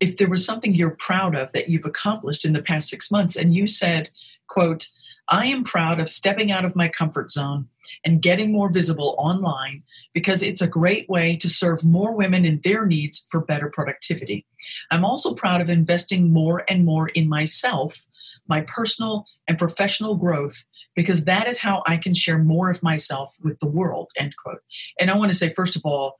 if 0.00 0.16
there 0.16 0.28
was 0.28 0.44
something 0.44 0.74
you're 0.74 0.90
proud 0.90 1.34
of 1.34 1.52
that 1.52 1.68
you've 1.68 1.84
accomplished 1.84 2.44
in 2.44 2.52
the 2.52 2.62
past 2.62 2.88
six 2.88 3.10
months, 3.10 3.36
and 3.36 3.54
you 3.54 3.66
said, 3.66 4.10
quote, 4.48 4.88
I 5.28 5.46
am 5.46 5.64
proud 5.64 6.00
of 6.00 6.08
stepping 6.08 6.50
out 6.50 6.64
of 6.64 6.76
my 6.76 6.88
comfort 6.88 7.32
zone 7.32 7.68
and 8.04 8.22
getting 8.22 8.52
more 8.52 8.68
visible 8.68 9.14
online 9.18 9.82
because 10.12 10.42
it's 10.42 10.60
a 10.60 10.66
great 10.66 11.08
way 11.08 11.36
to 11.36 11.48
serve 11.48 11.84
more 11.84 12.12
women 12.12 12.44
in 12.44 12.60
their 12.62 12.84
needs 12.84 13.26
for 13.30 13.40
better 13.40 13.70
productivity. 13.70 14.46
I'm 14.90 15.04
also 15.04 15.34
proud 15.34 15.60
of 15.60 15.70
investing 15.70 16.32
more 16.32 16.64
and 16.68 16.84
more 16.84 17.08
in 17.08 17.28
myself, 17.28 18.04
my 18.46 18.60
personal 18.62 19.26
and 19.48 19.58
professional 19.58 20.14
growth, 20.14 20.64
because 20.94 21.24
that 21.24 21.48
is 21.48 21.58
how 21.58 21.82
I 21.86 21.96
can 21.96 22.14
share 22.14 22.38
more 22.38 22.70
of 22.70 22.82
myself 22.82 23.34
with 23.42 23.58
the 23.60 23.68
world. 23.68 24.10
End 24.18 24.34
quote. 24.36 24.62
And 25.00 25.10
I 25.10 25.16
want 25.16 25.32
to 25.32 25.38
say, 25.38 25.52
first 25.52 25.76
of 25.76 25.82
all, 25.84 26.18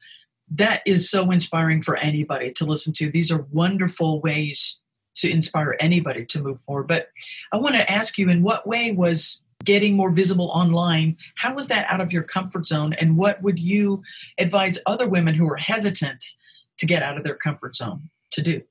that 0.51 0.83
is 0.87 1.11
so 1.11 1.31
inspiring 1.31 1.83
for 1.83 1.97
anybody 1.97 2.53
to 2.53 2.65
listen 2.65 2.93
to. 2.95 3.11
These 3.11 3.31
are 3.33 3.47
wonderful 3.51 4.21
ways 4.21 4.83
to 5.17 5.31
inspire 5.31 5.77
anybody 5.81 6.25
to 6.27 6.41
move 6.41 6.61
forward. 6.61 6.89
But 6.89 7.09
I 7.53 7.57
want 7.57 7.75
to 7.75 7.91
ask 7.91 8.19
you 8.19 8.29
in 8.29 8.43
what 8.43 8.67
way 8.67 8.93
was 8.93 9.43
getting 9.65 9.97
more 9.97 10.11
visible 10.11 10.51
online 10.51 11.17
how 11.37 11.55
was 11.55 11.69
that 11.69 11.91
out 11.91 12.01
of 12.01 12.13
your 12.13 12.23
comfort 12.23 12.67
zone? 12.67 12.93
And 12.95 13.17
what 13.17 13.43
would 13.43 13.59
you 13.59 14.03
advise 14.39 14.79
other 14.87 15.09
women 15.09 15.35
who 15.35 15.49
are 15.49 15.57
hesitant 15.57 16.23
to 16.79 16.87
get 16.87 17.03
out 17.03 17.17
of 17.17 17.25
their 17.25 17.37
comfort 17.37 17.77
zone 17.77 18.11
to 18.33 18.43
do? 18.43 18.63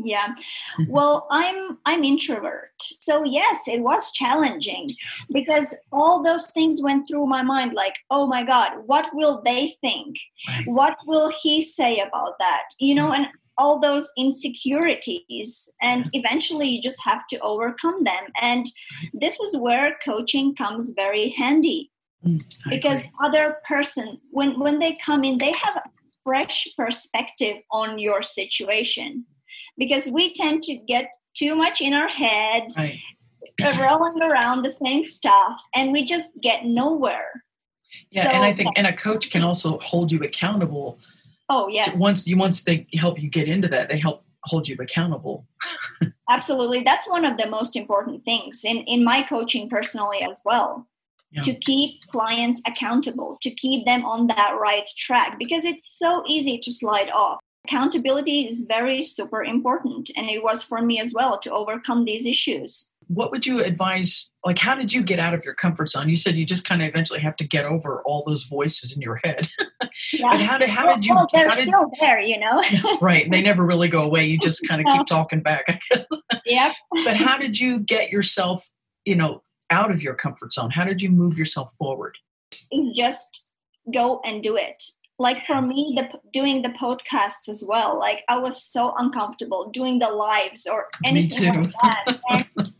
Yeah. 0.00 0.28
Mm-hmm. 0.28 0.92
Well 0.92 1.26
i'm 1.30 1.78
i'm 1.84 2.04
introvert. 2.04 2.70
So 3.00 3.24
yes 3.24 3.66
it 3.66 3.80
was 3.80 4.12
challenging 4.12 4.90
because 5.32 5.76
all 5.90 6.22
those 6.22 6.46
things 6.48 6.80
went 6.80 7.08
through 7.08 7.26
my 7.26 7.42
mind 7.42 7.72
like 7.74 7.96
oh 8.10 8.26
my 8.26 8.44
god 8.44 8.70
what 8.86 9.10
will 9.12 9.42
they 9.44 9.76
think? 9.80 10.16
What 10.66 10.96
will 11.06 11.32
he 11.42 11.62
say 11.62 11.98
about 11.98 12.38
that? 12.38 12.68
You 12.78 12.94
know 12.94 13.08
mm. 13.08 13.16
and 13.16 13.26
all 13.58 13.80
those 13.80 14.10
insecurities 14.16 15.70
and 15.82 16.08
eventually 16.12 16.68
you 16.68 16.80
just 16.80 17.02
have 17.04 17.26
to 17.26 17.38
overcome 17.40 18.04
them. 18.04 18.24
And 18.40 18.66
this 19.12 19.38
is 19.40 19.56
where 19.56 19.96
coaching 20.04 20.54
comes 20.54 20.94
very 20.94 21.30
handy. 21.30 21.90
Mm, 22.26 22.42
because 22.68 23.12
other 23.22 23.58
person 23.68 24.18
when 24.32 24.58
when 24.58 24.80
they 24.80 24.96
come 25.04 25.22
in 25.22 25.38
they 25.38 25.52
have 25.62 25.76
a 25.76 25.88
fresh 26.24 26.66
perspective 26.76 27.56
on 27.70 27.98
your 27.98 28.22
situation. 28.22 29.24
Because 29.76 30.08
we 30.08 30.34
tend 30.34 30.62
to 30.64 30.76
get 30.76 31.10
too 31.34 31.54
much 31.54 31.80
in 31.80 31.94
our 31.94 32.08
head 32.08 32.66
right. 32.76 32.98
rolling 33.80 34.20
around 34.22 34.62
the 34.62 34.70
same 34.70 35.04
stuff 35.04 35.60
and 35.74 35.92
we 35.92 36.04
just 36.04 36.32
get 36.40 36.64
nowhere. 36.64 37.44
Yeah 38.12 38.24
so, 38.24 38.28
and 38.30 38.44
i 38.44 38.52
think 38.52 38.68
and 38.76 38.86
a 38.86 38.92
coach 38.92 39.30
can 39.30 39.42
also 39.42 39.78
hold 39.78 40.12
you 40.12 40.22
accountable 40.22 40.98
Oh 41.48 41.68
yes. 41.68 41.98
Once 41.98 42.26
you 42.26 42.36
once 42.36 42.62
they 42.62 42.86
help 42.94 43.20
you 43.20 43.30
get 43.30 43.48
into 43.48 43.68
that, 43.68 43.88
they 43.88 43.98
help 43.98 44.24
hold 44.44 44.68
you 44.68 44.76
accountable. 44.80 45.46
Absolutely. 46.30 46.82
That's 46.82 47.08
one 47.08 47.24
of 47.24 47.38
the 47.38 47.48
most 47.48 47.76
important 47.76 48.24
things 48.24 48.64
in, 48.64 48.78
in 48.78 49.04
my 49.04 49.22
coaching 49.22 49.68
personally 49.68 50.22
as 50.22 50.40
well. 50.44 50.86
Yeah. 51.30 51.42
To 51.42 51.54
keep 51.54 52.06
clients 52.06 52.62
accountable, 52.66 53.36
to 53.42 53.50
keep 53.50 53.84
them 53.84 54.04
on 54.04 54.28
that 54.28 54.56
right 54.58 54.88
track 54.96 55.38
because 55.38 55.64
it's 55.64 55.98
so 55.98 56.22
easy 56.26 56.58
to 56.58 56.72
slide 56.72 57.10
off. 57.10 57.38
Accountability 57.66 58.46
is 58.46 58.64
very 58.66 59.02
super 59.02 59.44
important 59.44 60.10
and 60.16 60.30
it 60.30 60.42
was 60.42 60.62
for 60.62 60.80
me 60.80 61.00
as 61.00 61.12
well 61.14 61.38
to 61.40 61.50
overcome 61.52 62.06
these 62.06 62.24
issues 62.24 62.90
what 63.08 63.30
would 63.30 63.46
you 63.46 63.60
advise 63.60 64.30
like 64.44 64.58
how 64.58 64.74
did 64.74 64.92
you 64.92 65.02
get 65.02 65.18
out 65.18 65.34
of 65.34 65.44
your 65.44 65.54
comfort 65.54 65.88
zone 65.88 66.08
you 66.08 66.16
said 66.16 66.34
you 66.34 66.44
just 66.44 66.64
kind 66.64 66.82
of 66.82 66.88
eventually 66.88 67.18
have 67.18 67.36
to 67.36 67.46
get 67.46 67.64
over 67.64 68.02
all 68.04 68.22
those 68.26 68.44
voices 68.44 68.94
in 68.94 69.02
your 69.02 69.18
head 69.24 69.48
yeah. 70.12 70.30
but 70.30 70.40
how 70.40 70.58
did 70.58 70.68
how 70.68 70.94
did 70.94 71.04
you 71.04 71.14
well, 71.14 71.28
they're 71.32 71.50
did, 71.50 71.68
still 71.68 71.90
there 72.00 72.20
you 72.20 72.38
know? 72.38 72.62
Right. 73.00 73.30
They 73.30 73.42
never 73.42 73.64
really 73.64 73.88
go 73.88 74.02
away. 74.04 74.26
You 74.26 74.38
just 74.38 74.66
kind 74.68 74.80
of 74.80 74.92
keep 74.92 75.06
talking 75.06 75.40
back 75.40 75.80
yep. 76.46 76.74
But 77.04 77.16
how 77.16 77.38
did 77.38 77.58
you 77.58 77.80
get 77.80 78.10
yourself 78.10 78.68
you 79.04 79.16
know 79.16 79.42
out 79.70 79.90
of 79.90 80.02
your 80.02 80.14
comfort 80.14 80.52
zone? 80.52 80.70
How 80.70 80.84
did 80.84 81.02
you 81.02 81.10
move 81.10 81.38
yourself 81.38 81.72
forward? 81.78 82.16
Just 82.94 83.44
go 83.92 84.20
and 84.24 84.42
do 84.42 84.56
it. 84.56 84.82
Like 85.18 85.44
for 85.46 85.60
me 85.60 85.94
the 85.96 86.08
doing 86.32 86.62
the 86.62 86.68
podcasts 86.68 87.48
as 87.48 87.64
well 87.66 87.98
like 87.98 88.22
i 88.28 88.36
was 88.36 88.62
so 88.62 88.94
uncomfortable 88.98 89.68
doing 89.70 89.98
the 89.98 90.08
lives 90.08 90.64
or 90.66 90.86
anything 91.06 91.52
like 91.54 91.72
that 91.82 92.20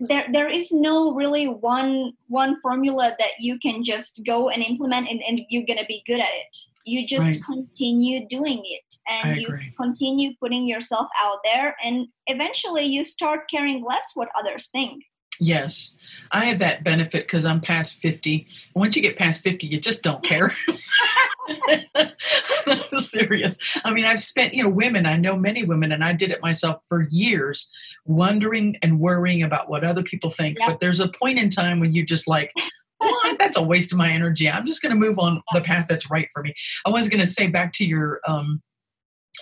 there 0.00 0.26
there 0.32 0.48
is 0.48 0.72
no 0.72 1.14
really 1.14 1.46
one 1.46 2.12
one 2.28 2.60
formula 2.60 3.14
that 3.18 3.32
you 3.38 3.58
can 3.58 3.82
just 3.82 4.22
go 4.26 4.48
and 4.48 4.62
implement 4.62 5.08
and, 5.08 5.22
and 5.26 5.40
you're 5.48 5.66
gonna 5.66 5.86
be 5.86 6.02
good 6.06 6.20
at 6.20 6.30
it 6.32 6.56
you 6.84 7.06
just 7.06 7.26
right. 7.26 7.44
continue 7.44 8.26
doing 8.28 8.62
it 8.64 8.96
and 9.06 9.40
you 9.40 9.48
continue 9.76 10.32
putting 10.40 10.66
yourself 10.66 11.06
out 11.22 11.38
there 11.44 11.76
and 11.84 12.06
eventually 12.26 12.84
you 12.84 13.04
start 13.04 13.48
caring 13.50 13.84
less 13.84 14.12
what 14.14 14.28
others 14.38 14.68
think 14.68 15.02
Yes, 15.40 15.92
I 16.32 16.46
have 16.46 16.58
that 16.58 16.82
benefit 16.82 17.24
because 17.24 17.44
I'm 17.44 17.60
past 17.60 17.94
50. 17.94 18.46
Once 18.74 18.96
you 18.96 19.02
get 19.02 19.16
past 19.16 19.42
50, 19.42 19.66
you 19.66 19.78
just 19.78 20.02
don't 20.02 20.22
care. 20.24 20.50
serious. 22.98 23.58
I 23.84 23.92
mean, 23.92 24.04
I've 24.04 24.20
spent, 24.20 24.54
you 24.54 24.62
know, 24.62 24.68
women, 24.68 25.06
I 25.06 25.16
know 25.16 25.36
many 25.36 25.64
women, 25.64 25.92
and 25.92 26.04
I 26.04 26.12
did 26.12 26.30
it 26.30 26.42
myself 26.42 26.82
for 26.88 27.06
years, 27.10 27.70
wondering 28.04 28.76
and 28.82 29.00
worrying 29.00 29.42
about 29.42 29.68
what 29.68 29.84
other 29.84 30.02
people 30.02 30.30
think. 30.30 30.58
Yep. 30.58 30.68
But 30.68 30.80
there's 30.80 31.00
a 31.00 31.08
point 31.08 31.38
in 31.38 31.48
time 31.50 31.80
when 31.80 31.92
you're 31.92 32.04
just 32.04 32.28
like, 32.28 32.52
that's 33.38 33.56
a 33.56 33.62
waste 33.62 33.92
of 33.92 33.98
my 33.98 34.10
energy. 34.10 34.48
I'm 34.50 34.66
just 34.66 34.82
going 34.82 34.90
to 34.90 34.98
move 34.98 35.18
on 35.18 35.42
the 35.52 35.60
path 35.60 35.86
that's 35.88 36.10
right 36.10 36.28
for 36.32 36.42
me. 36.42 36.54
I 36.84 36.90
was 36.90 37.08
going 37.08 37.20
to 37.20 37.26
say 37.26 37.46
back 37.46 37.72
to 37.74 37.86
your 37.86 38.20
um, 38.26 38.62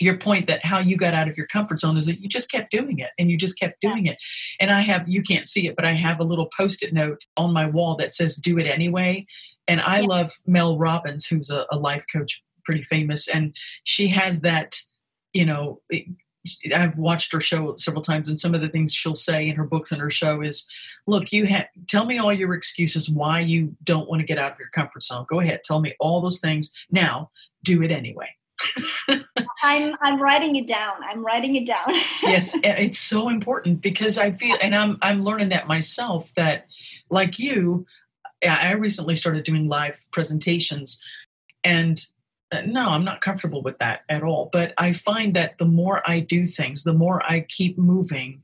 your 0.00 0.16
point 0.16 0.46
that 0.46 0.64
how 0.64 0.78
you 0.78 0.96
got 0.96 1.14
out 1.14 1.28
of 1.28 1.36
your 1.36 1.46
comfort 1.46 1.80
zone 1.80 1.96
is 1.96 2.06
that 2.06 2.20
you 2.20 2.28
just 2.28 2.50
kept 2.50 2.70
doing 2.70 2.98
it 2.98 3.10
and 3.18 3.30
you 3.30 3.36
just 3.36 3.58
kept 3.58 3.80
doing 3.80 4.06
it. 4.06 4.18
And 4.60 4.70
I 4.70 4.80
have, 4.80 5.08
you 5.08 5.22
can't 5.22 5.46
see 5.46 5.66
it, 5.66 5.76
but 5.76 5.84
I 5.84 5.94
have 5.94 6.20
a 6.20 6.24
little 6.24 6.50
post 6.56 6.82
it 6.82 6.92
note 6.92 7.24
on 7.36 7.52
my 7.52 7.66
wall 7.66 7.96
that 7.96 8.14
says, 8.14 8.36
do 8.36 8.58
it 8.58 8.66
anyway. 8.66 9.26
And 9.68 9.80
I 9.80 10.00
yeah. 10.00 10.06
love 10.06 10.32
Mel 10.46 10.78
Robbins, 10.78 11.26
who's 11.26 11.50
a, 11.50 11.66
a, 11.70 11.78
life 11.78 12.04
coach, 12.12 12.42
pretty 12.64 12.82
famous. 12.82 13.28
And 13.28 13.54
she 13.84 14.08
has 14.08 14.40
that, 14.42 14.76
you 15.32 15.44
know, 15.44 15.80
I've 16.74 16.96
watched 16.96 17.32
her 17.32 17.40
show 17.40 17.74
several 17.74 18.02
times, 18.02 18.28
and 18.28 18.38
some 18.38 18.54
of 18.54 18.60
the 18.60 18.68
things 18.68 18.94
she'll 18.94 19.14
say 19.14 19.48
in 19.48 19.56
her 19.56 19.64
books 19.64 19.92
and 19.92 20.00
her 20.00 20.10
show 20.10 20.42
is, 20.42 20.66
"Look, 21.06 21.32
you 21.32 21.46
have 21.46 21.66
tell 21.88 22.04
me 22.04 22.18
all 22.18 22.32
your 22.32 22.54
excuses 22.54 23.10
why 23.10 23.40
you 23.40 23.76
don't 23.84 24.08
want 24.08 24.20
to 24.20 24.26
get 24.26 24.38
out 24.38 24.52
of 24.52 24.58
your 24.58 24.68
comfort 24.68 25.02
zone. 25.02 25.26
Go 25.28 25.40
ahead, 25.40 25.64
tell 25.64 25.80
me 25.80 25.94
all 25.98 26.20
those 26.20 26.38
things. 26.38 26.72
Now, 26.90 27.30
do 27.64 27.82
it 27.82 27.90
anyway." 27.90 28.28
I'm 29.62 29.94
I'm 30.00 30.20
writing 30.20 30.56
it 30.56 30.66
down. 30.66 30.94
I'm 31.08 31.24
writing 31.24 31.56
it 31.56 31.66
down. 31.66 31.88
yes, 32.22 32.56
it's 32.62 32.98
so 32.98 33.28
important 33.28 33.80
because 33.80 34.18
I 34.18 34.30
feel, 34.30 34.56
and 34.62 34.74
I'm 34.74 34.98
I'm 35.02 35.24
learning 35.24 35.50
that 35.50 35.66
myself. 35.66 36.32
That 36.36 36.66
like 37.10 37.38
you, 37.38 37.86
I 38.44 38.72
recently 38.72 39.14
started 39.14 39.44
doing 39.44 39.68
live 39.68 40.04
presentations, 40.12 41.00
and 41.64 42.04
uh, 42.52 42.62
no, 42.66 42.90
I'm 42.90 43.04
not 43.04 43.20
comfortable 43.20 43.62
with 43.62 43.78
that 43.78 44.00
at 44.08 44.22
all. 44.22 44.50
But 44.52 44.74
I 44.78 44.92
find 44.92 45.34
that 45.34 45.58
the 45.58 45.66
more 45.66 46.02
I 46.08 46.20
do 46.20 46.46
things, 46.46 46.84
the 46.84 46.92
more 46.92 47.22
I 47.28 47.40
keep 47.40 47.78
moving. 47.78 48.42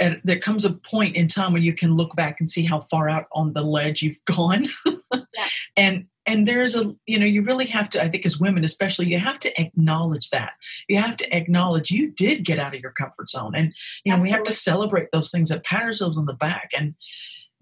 And 0.00 0.20
there 0.24 0.38
comes 0.38 0.64
a 0.64 0.72
point 0.72 1.14
in 1.16 1.28
time 1.28 1.52
when 1.52 1.62
you 1.62 1.74
can 1.74 1.94
look 1.94 2.16
back 2.16 2.36
and 2.40 2.50
see 2.50 2.64
how 2.64 2.80
far 2.80 3.08
out 3.08 3.26
on 3.32 3.52
the 3.52 3.62
ledge 3.62 4.02
you've 4.02 4.22
gone, 4.24 4.66
yeah. 5.12 5.48
and 5.76 6.06
and 6.26 6.46
there's 6.46 6.76
a 6.76 6.94
you 7.06 7.18
know 7.18 7.26
you 7.26 7.42
really 7.42 7.66
have 7.66 7.90
to 7.90 8.02
i 8.02 8.08
think 8.08 8.24
as 8.24 8.38
women 8.38 8.64
especially 8.64 9.08
you 9.08 9.18
have 9.18 9.38
to 9.38 9.60
acknowledge 9.60 10.30
that 10.30 10.52
you 10.88 10.96
have 10.96 11.16
to 11.16 11.36
acknowledge 11.36 11.90
you 11.90 12.10
did 12.10 12.44
get 12.44 12.58
out 12.58 12.74
of 12.74 12.80
your 12.80 12.92
comfort 12.92 13.28
zone 13.28 13.54
and 13.54 13.74
you 14.04 14.10
know 14.10 14.14
Absolutely. 14.14 14.22
we 14.22 14.30
have 14.30 14.44
to 14.44 14.52
celebrate 14.52 15.08
those 15.12 15.30
things 15.30 15.50
and 15.50 15.62
pat 15.64 15.82
ourselves 15.82 16.16
on 16.16 16.26
the 16.26 16.34
back 16.34 16.70
and 16.76 16.94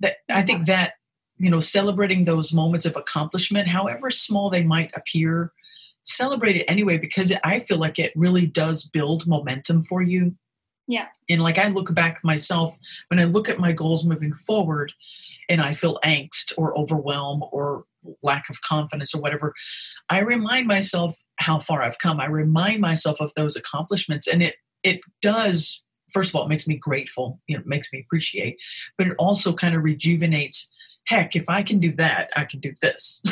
that 0.00 0.16
i 0.28 0.42
think 0.42 0.66
that 0.66 0.94
you 1.38 1.50
know 1.50 1.60
celebrating 1.60 2.24
those 2.24 2.52
moments 2.52 2.84
of 2.84 2.96
accomplishment 2.96 3.68
however 3.68 4.10
small 4.10 4.50
they 4.50 4.64
might 4.64 4.90
appear 4.94 5.52
celebrate 6.02 6.56
it 6.56 6.64
anyway 6.66 6.98
because 6.98 7.32
i 7.44 7.58
feel 7.60 7.78
like 7.78 7.98
it 7.98 8.12
really 8.16 8.46
does 8.46 8.84
build 8.84 9.26
momentum 9.26 9.82
for 9.82 10.02
you 10.02 10.34
yeah 10.86 11.06
and 11.28 11.42
like 11.42 11.58
i 11.58 11.68
look 11.68 11.94
back 11.94 12.20
myself 12.24 12.76
when 13.08 13.18
i 13.18 13.24
look 13.24 13.48
at 13.48 13.60
my 13.60 13.72
goals 13.72 14.04
moving 14.04 14.32
forward 14.32 14.92
and 15.48 15.60
i 15.60 15.72
feel 15.72 15.98
angst 16.04 16.52
or 16.56 16.76
overwhelm 16.76 17.44
or 17.52 17.84
lack 18.22 18.48
of 18.48 18.60
confidence 18.62 19.14
or 19.14 19.20
whatever, 19.20 19.54
I 20.08 20.20
remind 20.20 20.66
myself 20.66 21.14
how 21.36 21.58
far 21.58 21.82
I've 21.82 21.98
come. 21.98 22.20
I 22.20 22.26
remind 22.26 22.80
myself 22.80 23.20
of 23.20 23.32
those 23.34 23.56
accomplishments, 23.56 24.26
and 24.26 24.42
it 24.42 24.56
it 24.82 25.00
does. 25.22 25.82
First 26.12 26.30
of 26.30 26.36
all, 26.36 26.44
it 26.44 26.48
makes 26.48 26.66
me 26.66 26.76
grateful. 26.76 27.40
You 27.46 27.56
know, 27.56 27.60
it 27.60 27.66
makes 27.66 27.92
me 27.92 28.00
appreciate, 28.00 28.58
but 28.98 29.06
it 29.06 29.14
also 29.18 29.52
kind 29.52 29.74
of 29.74 29.82
rejuvenates 29.82 30.70
heck, 31.10 31.34
if 31.34 31.48
I 31.48 31.62
can 31.62 31.80
do 31.80 31.92
that, 31.94 32.30
I 32.36 32.44
can 32.44 32.60
do 32.60 32.72
this. 32.80 33.22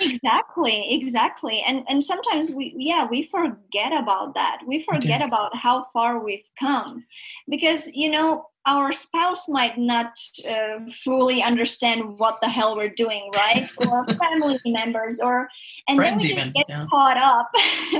exactly, 0.00 0.86
exactly. 0.90 1.62
And 1.66 1.84
and 1.88 2.02
sometimes 2.02 2.50
we 2.50 2.74
yeah, 2.76 3.06
we 3.06 3.24
forget 3.24 3.92
about 3.92 4.34
that. 4.34 4.60
We 4.66 4.82
forget 4.82 5.20
okay. 5.20 5.24
about 5.24 5.54
how 5.54 5.86
far 5.92 6.22
we've 6.22 6.48
come. 6.58 7.04
Because, 7.48 7.88
you 7.92 8.10
know, 8.10 8.46
our 8.64 8.90
spouse 8.90 9.48
might 9.48 9.78
not 9.78 10.18
uh, 10.48 10.90
fully 11.04 11.42
understand 11.42 12.18
what 12.18 12.38
the 12.40 12.48
hell 12.48 12.76
we're 12.76 12.88
doing, 12.88 13.30
right? 13.36 13.70
or 13.86 14.04
family 14.06 14.58
members, 14.66 15.20
or 15.20 15.48
and 15.88 15.96
Friends 15.96 16.22
then 16.22 16.28
we 16.28 16.40
even, 16.40 16.52
get 16.52 16.66
yeah. 16.68 16.86
caught 16.90 17.16
up. 17.16 17.50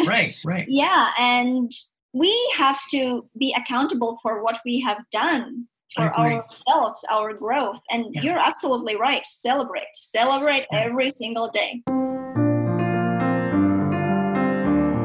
right, 0.06 0.36
right. 0.44 0.66
Yeah, 0.68 1.10
and 1.18 1.70
we 2.16 2.34
have 2.56 2.78
to 2.90 3.28
be 3.38 3.54
accountable 3.54 4.18
for 4.22 4.42
what 4.42 4.56
we 4.64 4.80
have 4.80 4.98
done 5.10 5.66
for 5.94 6.14
ourselves, 6.18 7.04
our 7.10 7.34
growth. 7.34 7.80
And 7.90 8.06
yeah. 8.10 8.22
you're 8.22 8.38
absolutely 8.38 8.96
right. 8.96 9.24
Celebrate, 9.26 9.88
celebrate 9.94 10.66
yeah. 10.72 10.84
every 10.84 11.12
single 11.14 11.50
day. 11.50 11.82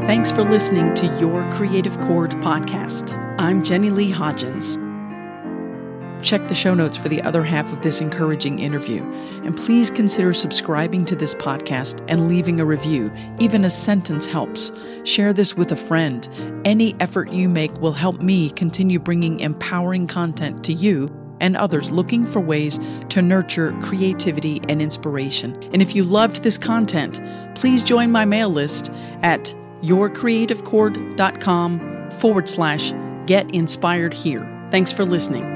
Thanks 0.07 0.31
for 0.31 0.43
listening 0.43 0.93
to 0.95 1.07
Your 1.19 1.49
Creative 1.51 1.99
Chord 1.99 2.31
podcast. 2.31 3.13
I'm 3.37 3.61
Jenny 3.63 3.89
Lee 3.89 4.11
Hodgins. 4.11 4.90
Check 6.21 6.47
the 6.47 6.55
show 6.55 6.73
notes 6.73 6.97
for 6.97 7.09
the 7.09 7.21
other 7.21 7.43
half 7.43 7.71
of 7.71 7.81
this 7.81 8.01
encouraging 8.01 8.59
interview. 8.59 9.03
And 9.43 9.57
please 9.57 9.91
consider 9.91 10.33
subscribing 10.33 11.05
to 11.05 11.15
this 11.15 11.35
podcast 11.35 12.03
and 12.07 12.27
leaving 12.27 12.59
a 12.59 12.65
review. 12.65 13.11
Even 13.39 13.65
a 13.65 13.69
sentence 13.69 14.25
helps. 14.25 14.71
Share 15.03 15.33
this 15.33 15.55
with 15.55 15.71
a 15.71 15.75
friend. 15.75 16.27
Any 16.65 16.95
effort 16.99 17.31
you 17.31 17.49
make 17.49 17.73
will 17.81 17.93
help 17.93 18.21
me 18.21 18.49
continue 18.51 18.99
bringing 18.99 19.39
empowering 19.39 20.07
content 20.07 20.63
to 20.65 20.73
you 20.73 21.09
and 21.41 21.57
others 21.57 21.91
looking 21.91 22.25
for 22.25 22.39
ways 22.39 22.79
to 23.09 23.21
nurture 23.21 23.77
creativity 23.81 24.61
and 24.69 24.81
inspiration. 24.81 25.61
And 25.73 25.81
if 25.81 25.93
you 25.95 26.05
loved 26.05 26.43
this 26.43 26.57
content, 26.57 27.19
please 27.55 27.83
join 27.83 28.09
my 28.11 28.23
mail 28.25 28.49
list 28.49 28.89
at 29.23 29.53
yourcreativechord.com 29.81 32.11
forward 32.11 32.47
slash 32.47 32.93
get 33.25 33.53
inspired 33.53 34.13
here. 34.13 34.47
Thanks 34.69 34.91
for 34.91 35.03
listening. 35.03 35.50